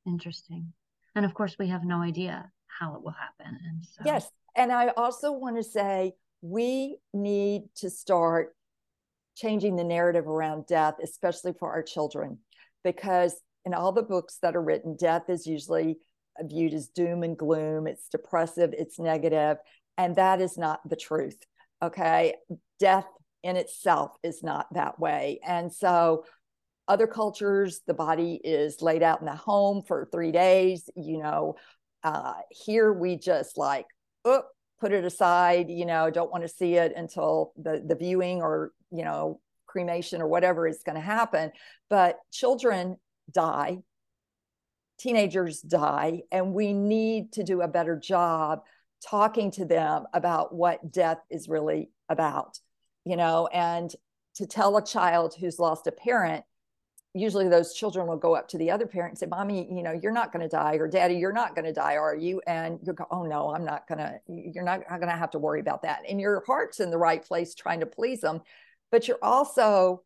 Interesting. 0.08 0.74
And 1.16 1.26
of 1.26 1.34
course, 1.34 1.58
we 1.60 1.68
have 1.68 1.84
no 1.84 2.02
idea 2.02 2.52
how 2.68 2.96
it 2.96 3.04
will 3.04 3.12
happen. 3.12 3.60
And 3.68 3.86
so... 3.86 4.02
Yes. 4.06 4.30
And 4.56 4.72
I 4.72 4.90
also 4.90 5.32
want 5.32 5.58
to 5.58 5.64
say 5.64 6.14
we 6.42 6.98
need 7.14 7.64
to 7.76 7.90
start 7.90 8.56
changing 9.36 9.76
the 9.76 9.84
narrative 9.84 10.28
around 10.28 10.66
death, 10.68 10.96
especially 11.04 11.54
for 11.60 11.72
our 11.72 11.84
children, 11.84 12.40
because 12.84 13.36
in 13.66 13.74
all 13.74 13.92
the 13.92 14.04
books 14.04 14.40
that 14.42 14.56
are 14.56 14.62
written, 14.62 14.96
death 14.96 15.30
is 15.30 15.48
usually 15.48 15.98
viewed 16.42 16.74
as 16.74 16.88
doom 16.88 17.24
and 17.24 17.38
gloom. 17.38 17.88
It's 17.88 18.10
depressive, 18.10 18.74
it's 18.78 19.00
negative, 19.00 19.58
and 19.98 20.16
that 20.16 20.42
is 20.42 20.58
not 20.58 20.80
the 20.88 20.96
truth. 20.96 21.38
Okay. 21.82 22.36
Death 22.80 23.08
in 23.44 23.58
itself 23.58 24.12
is 24.24 24.42
not 24.42 24.68
that 24.74 25.00
way. 25.00 25.40
And 25.46 25.72
so, 25.72 26.26
other 26.88 27.08
cultures, 27.08 27.80
the 27.88 27.94
body 27.94 28.42
is 28.44 28.82
laid 28.82 29.04
out 29.04 29.22
in 29.22 29.26
the 29.26 29.36
home 29.36 29.84
for 29.88 30.10
three 30.12 30.34
days. 30.34 30.90
You 30.98 31.20
know, 31.20 31.56
uh, 32.04 32.34
here 32.52 32.92
we 32.92 33.18
just 33.18 33.58
like, 33.58 33.86
oh, 34.26 34.44
put 34.82 34.92
it 34.92 35.06
aside, 35.06 35.70
you 35.70 35.86
know, 35.86 36.10
don't 36.10 36.32
want 36.32 36.44
to 36.44 36.50
see 36.50 36.76
it 36.76 36.92
until 36.96 37.54
the, 37.56 37.82
the 37.86 37.96
viewing 37.96 38.42
or, 38.42 38.74
you 38.92 39.06
know, 39.06 39.40
cremation 39.66 40.22
or 40.22 40.28
whatever 40.28 40.68
is 40.68 40.84
going 40.86 40.96
to 40.96 41.02
happen. 41.02 41.52
But 41.90 42.18
children 42.32 42.98
die 43.32 43.78
teenagers 45.04 45.62
die, 45.62 46.22
and 46.32 46.54
we 46.54 46.74
need 46.74 47.34
to 47.34 47.44
do 47.44 47.62
a 47.62 47.68
better 47.68 47.98
job 47.98 48.62
talking 49.06 49.52
to 49.52 49.66
them 49.66 50.06
about 50.14 50.56
what 50.56 50.92
death 50.92 51.20
is 51.30 51.50
really 51.50 51.90
about, 52.08 52.60
you 53.04 53.18
know, 53.18 53.48
and 53.48 53.94
to 54.36 54.48
tell 54.48 54.78
a 54.78 54.86
child 54.86 55.36
who's 55.38 55.60
lost 55.60 55.88
a 55.88 55.92
parent, 55.92 56.46
usually 57.14 57.50
those 57.50 57.74
children 57.74 58.08
will 58.08 58.18
go 58.18 58.34
up 58.34 58.48
to 58.48 58.58
the 58.58 58.72
other 58.72 58.88
parent 58.88 59.12
and 59.12 59.20
say, 59.20 59.26
Mommy, 59.26 59.68
you 59.70 59.84
know, 59.84 59.92
you're 59.92 60.14
not 60.14 60.32
going 60.32 60.42
to 60.42 60.50
die, 60.50 60.76
or 60.76 60.88
Daddy, 60.88 61.16
you're 61.16 61.34
not 61.34 61.54
going 61.54 61.66
to 61.66 61.74
die, 61.74 61.98
are 61.98 62.16
you? 62.16 62.42
And 62.48 62.80
you 62.82 62.94
go, 62.94 63.06
Oh, 63.12 63.24
no, 63.24 63.54
I'm 63.54 63.66
not 63.66 63.88
going 63.88 64.00
to, 64.00 64.20
you're 64.28 64.64
not, 64.64 64.80
not 64.90 65.00
going 65.00 65.12
to 65.12 65.18
have 65.18 65.32
to 65.32 65.40
worry 65.40 65.60
about 65.60 65.84
that. 65.84 66.04
And 66.08 66.20
your 66.20 66.42
heart's 66.48 66.80
in 66.80 66.90
the 66.90 66.98
right 66.98 67.24
place 67.24 67.54
trying 67.54 67.82
to 67.82 67.86
please 67.86 68.22
them, 68.22 68.42
but 68.90 69.08
you're 69.08 69.20
also 69.22 70.02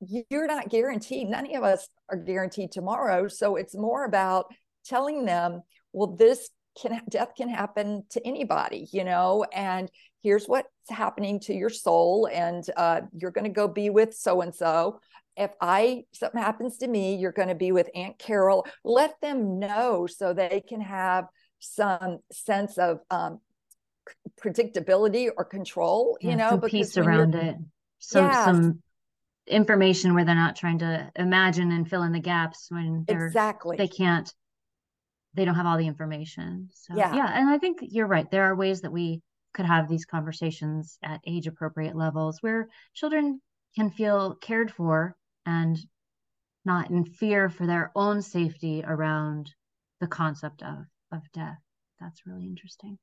you're 0.00 0.46
not 0.46 0.68
guaranteed 0.68 1.28
none 1.28 1.54
of 1.54 1.62
us 1.62 1.88
are 2.08 2.16
guaranteed 2.16 2.72
tomorrow. 2.72 3.28
So 3.28 3.56
it's 3.56 3.74
more 3.74 4.04
about 4.04 4.46
telling 4.84 5.24
them 5.24 5.62
well 5.92 6.08
this 6.16 6.50
can 6.80 7.02
death 7.08 7.32
can 7.36 7.48
happen 7.48 8.04
to 8.10 8.24
anybody 8.26 8.88
you 8.92 9.04
know 9.04 9.44
and 9.52 9.90
here's 10.22 10.46
what's 10.46 10.68
happening 10.88 11.40
to 11.40 11.54
your 11.54 11.70
soul. 11.70 12.28
And 12.32 12.64
uh, 12.76 13.02
you're 13.16 13.30
going 13.30 13.44
to 13.44 13.50
go 13.50 13.68
be 13.68 13.90
with 13.90 14.14
so 14.14 14.40
and 14.40 14.54
so 14.54 15.00
if 15.36 15.52
i 15.60 16.02
something 16.12 16.40
happens 16.40 16.78
to 16.78 16.88
me 16.88 17.14
you're 17.16 17.32
going 17.32 17.48
to 17.48 17.54
be 17.54 17.72
with 17.72 17.88
aunt 17.94 18.18
carol. 18.18 18.66
Let 18.84 19.20
them 19.20 19.58
know 19.58 20.06
so 20.06 20.32
they 20.32 20.62
can 20.66 20.80
have 20.80 21.26
some 21.58 22.20
sense 22.32 22.78
of 22.78 23.00
um, 23.10 23.40
predictability 24.42 25.28
or 25.36 25.44
control 25.44 26.16
yeah, 26.20 26.30
you 26.30 26.36
know 26.36 26.56
because 26.56 26.70
peace 26.70 26.96
around 26.96 27.34
it. 27.34 27.56
Yeah. 28.14 28.44
some 28.44 28.82
information 29.50 30.14
where 30.14 30.24
they're 30.24 30.34
not 30.34 30.56
trying 30.56 30.78
to 30.78 31.10
imagine 31.16 31.72
and 31.72 31.88
fill 31.88 32.02
in 32.02 32.12
the 32.12 32.20
gaps 32.20 32.66
when 32.70 33.04
they're 33.06 33.26
exactly. 33.26 33.76
they 33.76 33.88
can't 33.88 34.32
they 35.34 35.44
don't 35.44 35.54
have 35.54 35.66
all 35.66 35.78
the 35.78 35.86
information. 35.86 36.70
So 36.74 36.94
yeah. 36.96 37.14
yeah 37.14 37.30
and 37.32 37.48
i 37.48 37.58
think 37.58 37.78
you're 37.82 38.06
right. 38.06 38.30
There 38.30 38.44
are 38.44 38.56
ways 38.56 38.80
that 38.82 38.92
we 38.92 39.22
could 39.52 39.66
have 39.66 39.88
these 39.88 40.04
conversations 40.04 40.98
at 41.02 41.20
age 41.26 41.46
appropriate 41.46 41.96
levels 41.96 42.38
where 42.40 42.68
children 42.94 43.40
can 43.74 43.90
feel 43.90 44.36
cared 44.36 44.70
for 44.70 45.16
and 45.46 45.78
not 46.64 46.90
in 46.90 47.04
fear 47.04 47.48
for 47.48 47.66
their 47.66 47.90
own 47.94 48.22
safety 48.22 48.82
around 48.86 49.50
the 50.00 50.06
concept 50.06 50.62
of 50.62 50.84
of 51.12 51.20
death. 51.32 51.58
That's 52.00 52.26
really 52.26 52.44
interesting. 52.44 52.98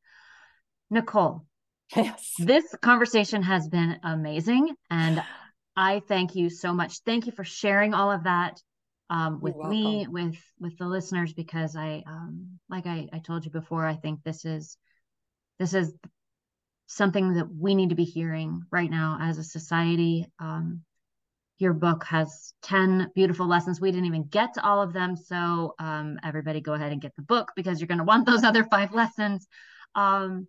Nicole 0.89 1.45
yes. 1.95 2.33
this 2.39 2.75
conversation 2.81 3.41
has 3.43 3.67
been 3.67 3.97
amazing 4.03 4.75
and 4.89 5.23
I 5.77 5.99
thank 5.99 6.35
you 6.35 6.49
so 6.49 6.73
much. 6.73 6.99
Thank 7.05 7.27
you 7.27 7.31
for 7.31 7.43
sharing 7.43 7.93
all 7.93 8.11
of 8.11 8.23
that 8.23 8.59
um, 9.11 9.39
with 9.39 9.55
me, 9.55 10.07
with 10.09 10.35
with 10.59 10.77
the 10.77 10.87
listeners, 10.87 11.33
because 11.33 11.75
I, 11.75 12.03
um, 12.07 12.59
like 12.67 12.87
I, 12.87 13.07
I 13.13 13.19
told 13.19 13.45
you 13.45 13.51
before, 13.51 13.85
I 13.85 13.95
think 13.95 14.23
this 14.23 14.43
is 14.43 14.75
this 15.59 15.75
is 15.75 15.93
something 16.87 17.35
that 17.35 17.53
we 17.53 17.75
need 17.75 17.89
to 17.89 17.95
be 17.95 18.05
hearing 18.05 18.63
right 18.71 18.89
now 18.89 19.19
as 19.21 19.37
a 19.37 19.43
society. 19.43 20.25
Um, 20.39 20.81
your 21.59 21.73
book 21.73 22.03
has 22.05 22.53
10 22.63 23.11
beautiful 23.15 23.47
lessons. 23.47 23.81
We 23.81 23.91
didn't 23.91 24.05
even 24.05 24.25
get 24.25 24.55
to 24.55 24.65
all 24.65 24.81
of 24.81 24.93
them. 24.93 25.15
So, 25.15 25.75
um, 25.79 26.19
everybody 26.23 26.61
go 26.61 26.73
ahead 26.73 26.91
and 26.91 27.01
get 27.01 27.15
the 27.15 27.23
book 27.23 27.51
because 27.55 27.79
you're 27.79 27.87
going 27.87 27.97
to 27.99 28.03
want 28.03 28.25
those 28.25 28.43
other 28.43 28.63
five 28.63 28.93
lessons. 28.93 29.47
Um, 29.95 30.47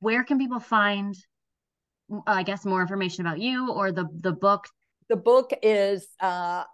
where 0.00 0.24
can 0.24 0.38
people 0.38 0.60
find 0.60 1.16
I 2.26 2.42
guess, 2.42 2.64
more 2.64 2.80
information 2.80 3.26
about 3.26 3.38
you 3.38 3.72
or 3.72 3.92
the 3.92 4.06
the 4.12 4.32
book? 4.32 4.66
The 5.08 5.16
book 5.16 5.50
is 5.62 6.06
uh, 6.20 6.64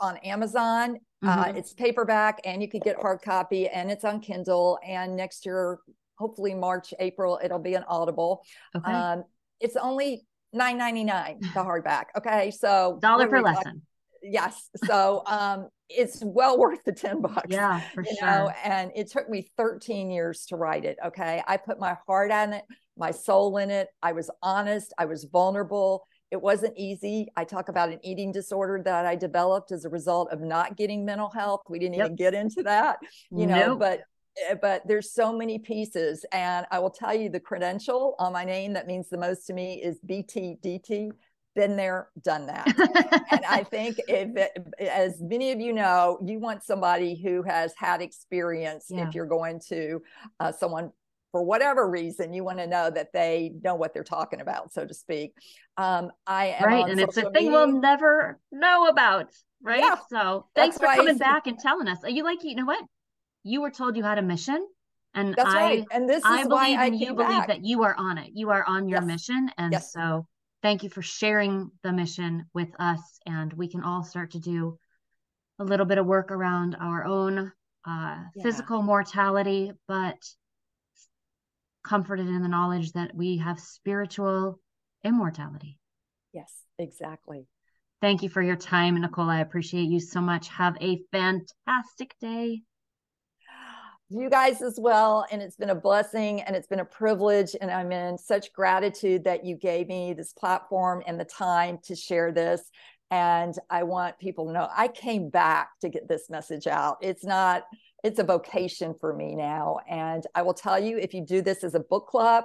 on 0.00 0.16
Amazon. 0.18 0.98
Uh, 1.22 1.44
Mhm. 1.46 1.56
it's 1.56 1.72
paperback, 1.72 2.40
and 2.44 2.60
you 2.60 2.68
could 2.68 2.82
get 2.82 3.00
hard 3.00 3.22
copy, 3.22 3.66
and 3.68 3.90
it's 3.90 4.04
on 4.04 4.20
Kindle. 4.20 4.78
And 4.86 5.16
next 5.16 5.46
year, 5.46 5.78
hopefully 6.18 6.54
March, 6.54 6.92
April, 6.98 7.40
it'll 7.42 7.58
be 7.58 7.74
an 7.74 7.84
Audible. 7.88 8.44
okay. 8.76 8.92
Um, 8.92 9.24
it's 9.60 9.76
only 9.76 10.26
nine 10.52 10.76
ninety 10.78 11.02
nine 11.04 11.38
the 11.40 11.64
hardback. 11.64 12.04
Okay, 12.16 12.50
so 12.50 12.98
Dollar 13.00 13.26
per 13.28 13.38
we 13.38 13.42
talking- 13.44 13.56
lesson. 13.56 13.82
Yes, 14.22 14.70
so 14.86 15.22
um, 15.26 15.68
it's 15.88 16.22
well 16.24 16.58
worth 16.58 16.82
the 16.84 16.92
ten 16.92 17.20
bucks. 17.22 17.46
Yeah, 17.48 17.80
for 17.94 18.02
you 18.02 18.16
sure. 18.18 18.26
know, 18.28 18.50
and 18.64 18.90
it 18.94 19.10
took 19.10 19.28
me 19.28 19.50
13 19.56 20.10
years 20.10 20.46
to 20.46 20.56
write 20.56 20.84
it. 20.86 20.98
Okay. 21.06 21.42
I 21.46 21.56
put 21.58 21.78
my 21.78 21.96
heart 22.06 22.30
on 22.32 22.54
it, 22.54 22.64
my 22.96 23.10
soul 23.10 23.56
in 23.58 23.70
it. 23.70 23.88
I 24.02 24.12
was 24.12 24.30
honest, 24.42 24.92
I 24.98 25.04
was 25.04 25.24
vulnerable. 25.24 26.06
It 26.30 26.40
wasn't 26.40 26.74
easy. 26.76 27.28
I 27.36 27.44
talk 27.44 27.68
about 27.68 27.90
an 27.90 28.00
eating 28.02 28.32
disorder 28.32 28.82
that 28.84 29.06
I 29.06 29.14
developed 29.14 29.70
as 29.72 29.84
a 29.84 29.88
result 29.88 30.30
of 30.32 30.40
not 30.40 30.76
getting 30.76 31.04
mental 31.04 31.28
health. 31.30 31.62
We 31.68 31.78
didn't 31.78 31.94
Yep. 31.94 32.04
even 32.06 32.16
get 32.16 32.34
into 32.34 32.62
that, 32.64 32.98
you 33.30 33.46
know, 33.46 33.76
but 33.76 34.00
eh, 34.48 34.54
but 34.60 34.82
there's 34.88 35.12
so 35.12 35.32
many 35.32 35.60
pieces 35.60 36.24
and 36.32 36.66
i 36.72 36.78
will 36.80 36.90
tell 36.90 37.14
you 37.14 37.28
the 37.28 37.38
credential 37.38 38.16
on 38.18 38.32
my 38.32 38.44
name 38.44 38.72
that 38.72 38.88
means 38.88 39.08
the 39.08 39.16
most 39.16 39.46
to 39.46 39.52
me 39.52 39.80
is 39.80 40.00
btdt 40.10 41.12
been 41.54 41.76
there 41.76 42.08
done 42.24 42.44
that 42.46 42.66
and 43.30 43.44
I 43.48 43.62
think 43.70 43.96
if, 44.08 44.36
it- 44.36 44.74
as 44.80 45.20
many 45.22 45.52
of 45.52 45.60
you 45.60 45.72
know, 45.72 46.18
you 46.24 46.40
want 46.40 46.64
somebody 46.64 47.14
who 47.14 47.44
has 47.44 47.72
had 47.76 48.02
experience. 48.02 48.86
Yeah. 48.90 49.06
If 49.06 49.14
you're 49.14 49.26
going 49.26 49.60
to 49.68 50.02
uh, 50.40 50.50
someone 50.50 50.90
for 51.34 51.42
whatever 51.42 51.90
reason, 51.90 52.32
you 52.32 52.44
want 52.44 52.58
to 52.60 52.66
know 52.68 52.88
that 52.88 53.12
they 53.12 53.52
know 53.64 53.74
what 53.74 53.92
they're 53.92 54.04
talking 54.04 54.40
about, 54.40 54.72
so 54.72 54.86
to 54.86 54.94
speak. 54.94 55.32
Um, 55.76 56.12
I 56.28 56.54
am 56.56 56.64
right 56.64 56.88
and 56.88 57.00
it's 57.00 57.16
a 57.16 57.28
thing 57.30 57.50
we'll 57.50 57.80
never 57.80 58.38
know 58.52 58.86
about 58.86 59.32
right 59.60 59.82
Yeah, 59.82 59.96
so 60.08 60.46
thanks 60.54 60.78
for 60.78 60.86
coming 60.86 61.18
back 61.18 61.48
and 61.48 61.58
telling 61.58 61.88
us 61.88 61.98
Are 62.04 62.08
you 62.10 62.22
like 62.22 62.44
you 62.44 62.54
know 62.54 62.64
what 62.66 62.84
you 63.42 63.60
were 63.62 63.72
told 63.72 63.96
you 63.96 64.04
had 64.04 64.18
a 64.18 64.22
mission 64.22 64.64
and 65.14 65.34
That's 65.34 65.52
i 65.52 65.58
right, 65.58 65.84
and 65.90 66.08
this 66.08 66.18
is 66.18 66.24
i 66.24 66.44
why 66.44 66.68
believe 66.68 66.78
I 66.78 66.86
and 66.86 67.00
you 67.00 67.14
believe 67.14 67.28
back. 67.38 67.48
that 67.48 67.64
you 67.64 67.82
are 67.82 67.96
on 67.96 68.18
it 68.18 68.30
you 68.34 68.50
are 68.50 68.62
on 68.68 68.88
your 68.88 69.00
Yes. 69.00 69.08
mission 69.08 69.50
and 69.58 69.72
Yes. 69.72 69.92
so 69.92 70.28
thank 70.62 70.84
you 70.84 70.90
for 70.90 71.02
sharing 71.02 71.72
the 71.82 71.92
mission 71.92 72.46
with 72.54 72.68
us 72.78 73.18
and 73.26 73.52
we 73.54 73.66
can 73.66 73.82
all 73.82 74.04
start 74.04 74.30
to 74.32 74.38
do 74.38 74.78
a 75.58 75.64
little 75.64 75.86
bit 75.86 75.98
of 75.98 76.06
work 76.06 76.30
around 76.30 76.76
our 76.80 77.04
own 77.04 77.50
uh, 77.84 78.18
Yeah. 78.36 78.42
physical 78.44 78.80
mortality 78.80 79.72
but 79.88 80.18
comforted 81.84 82.26
in 82.26 82.42
the 82.42 82.48
knowledge 82.48 82.92
that 82.92 83.14
we 83.14 83.38
have 83.38 83.60
spiritual 83.60 84.58
immortality 85.04 85.78
Yes, 86.34 86.52
exactly. 86.78 87.46
Thank 88.02 88.22
you 88.22 88.28
for 88.28 88.42
your 88.42 88.56
time, 88.56 89.00
Nicole. 89.00 89.30
I 89.30 89.40
appreciate 89.40 89.88
you 89.88 90.00
so 90.00 90.20
much. 90.20 90.48
Have 90.48 90.76
a 90.80 91.00
fantastic 91.12 92.14
day. 92.20 92.62
you 94.10 94.28
guys 94.28 94.60
as 94.60 94.78
well. 94.78 95.24
And 95.30 95.40
it's 95.40 95.56
been 95.56 95.70
a 95.70 95.74
blessing 95.74 96.42
and 96.42 96.54
it's 96.54 96.66
been 96.66 96.80
a 96.80 96.84
privilege. 96.84 97.54
And 97.58 97.70
I'm 97.70 97.92
in 97.92 98.18
such 98.18 98.52
gratitude 98.52 99.24
that 99.24 99.44
you 99.44 99.56
gave 99.56 99.86
me 99.86 100.12
this 100.12 100.32
platform 100.32 101.02
and 101.06 101.18
the 101.18 101.24
time 101.24 101.78
to 101.84 101.94
share 101.94 102.32
this. 102.32 102.68
And 103.14 103.54
I 103.70 103.84
want 103.84 104.18
people 104.18 104.46
to 104.46 104.52
know 104.52 104.68
I 104.76 104.88
came 104.88 105.30
back 105.30 105.78
to 105.82 105.88
get 105.88 106.08
this 106.08 106.28
message 106.28 106.66
out. 106.66 106.96
It's 107.00 107.24
not, 107.24 107.62
it's 108.02 108.18
a 108.18 108.24
vocation 108.24 108.92
for 108.92 109.14
me 109.14 109.36
now. 109.36 109.78
And 109.88 110.26
I 110.34 110.42
will 110.42 110.52
tell 110.52 110.80
you 110.80 110.98
if 110.98 111.14
you 111.14 111.24
do 111.24 111.40
this 111.40 111.62
as 111.62 111.76
a 111.76 111.80
book 111.80 112.08
club, 112.08 112.42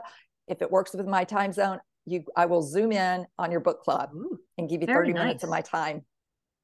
if 0.48 0.62
it 0.62 0.70
works 0.70 0.94
with 0.94 1.08
my 1.08 1.24
time 1.24 1.54
zone, 1.54 1.80
you 2.06 2.24
I 2.36 2.46
will 2.46 2.62
zoom 2.62 2.92
in 2.92 3.26
on 3.40 3.50
your 3.50 3.62
book 3.62 3.82
club 3.82 4.12
and 4.60 4.70
give 4.70 4.82
you 4.82 4.86
very 4.86 5.12
30 5.12 5.14
minutes 5.14 5.44
of 5.44 5.50
my 5.50 5.62
time. 5.62 6.06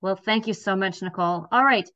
Well, 0.01 0.15
thank 0.15 0.45
you 0.45 0.53
so 0.53 0.75
much, 0.75 1.01
Nicole. 1.01 1.47
All 1.51 1.65
right. 1.65 1.89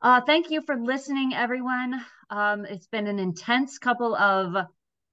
Uh, 0.00 0.22
thank 0.22 0.50
you 0.50 0.62
for 0.62 0.76
listening, 0.76 1.34
everyone. 1.34 2.00
Um, 2.30 2.64
it's 2.64 2.86
been 2.86 3.06
an 3.06 3.18
intense 3.18 3.78
couple 3.78 4.16
of 4.16 4.66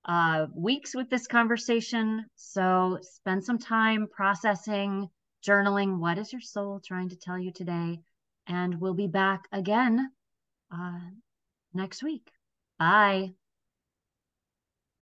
uh, 0.05 0.45
weeks 0.55 0.95
with 0.95 1.09
this 1.09 1.27
conversation. 1.27 2.25
So 2.37 2.99
spend 3.01 3.43
some 3.43 3.59
time 3.59 4.07
processing, 4.09 5.09
journaling. 5.47 5.99
What 5.99 6.17
is 6.17 6.31
your 6.31 6.41
soul 6.41 6.81
trying 6.85 7.09
to 7.09 7.15
tell 7.15 7.39
you 7.39 7.51
today? 7.51 7.99
And 8.47 8.81
we'll 8.81 8.93
be 8.93 9.07
back 9.07 9.47
again 9.51 10.11
uh, 10.71 10.99
next 11.73 12.03
week. 12.03 12.29
Bye. 12.77 13.31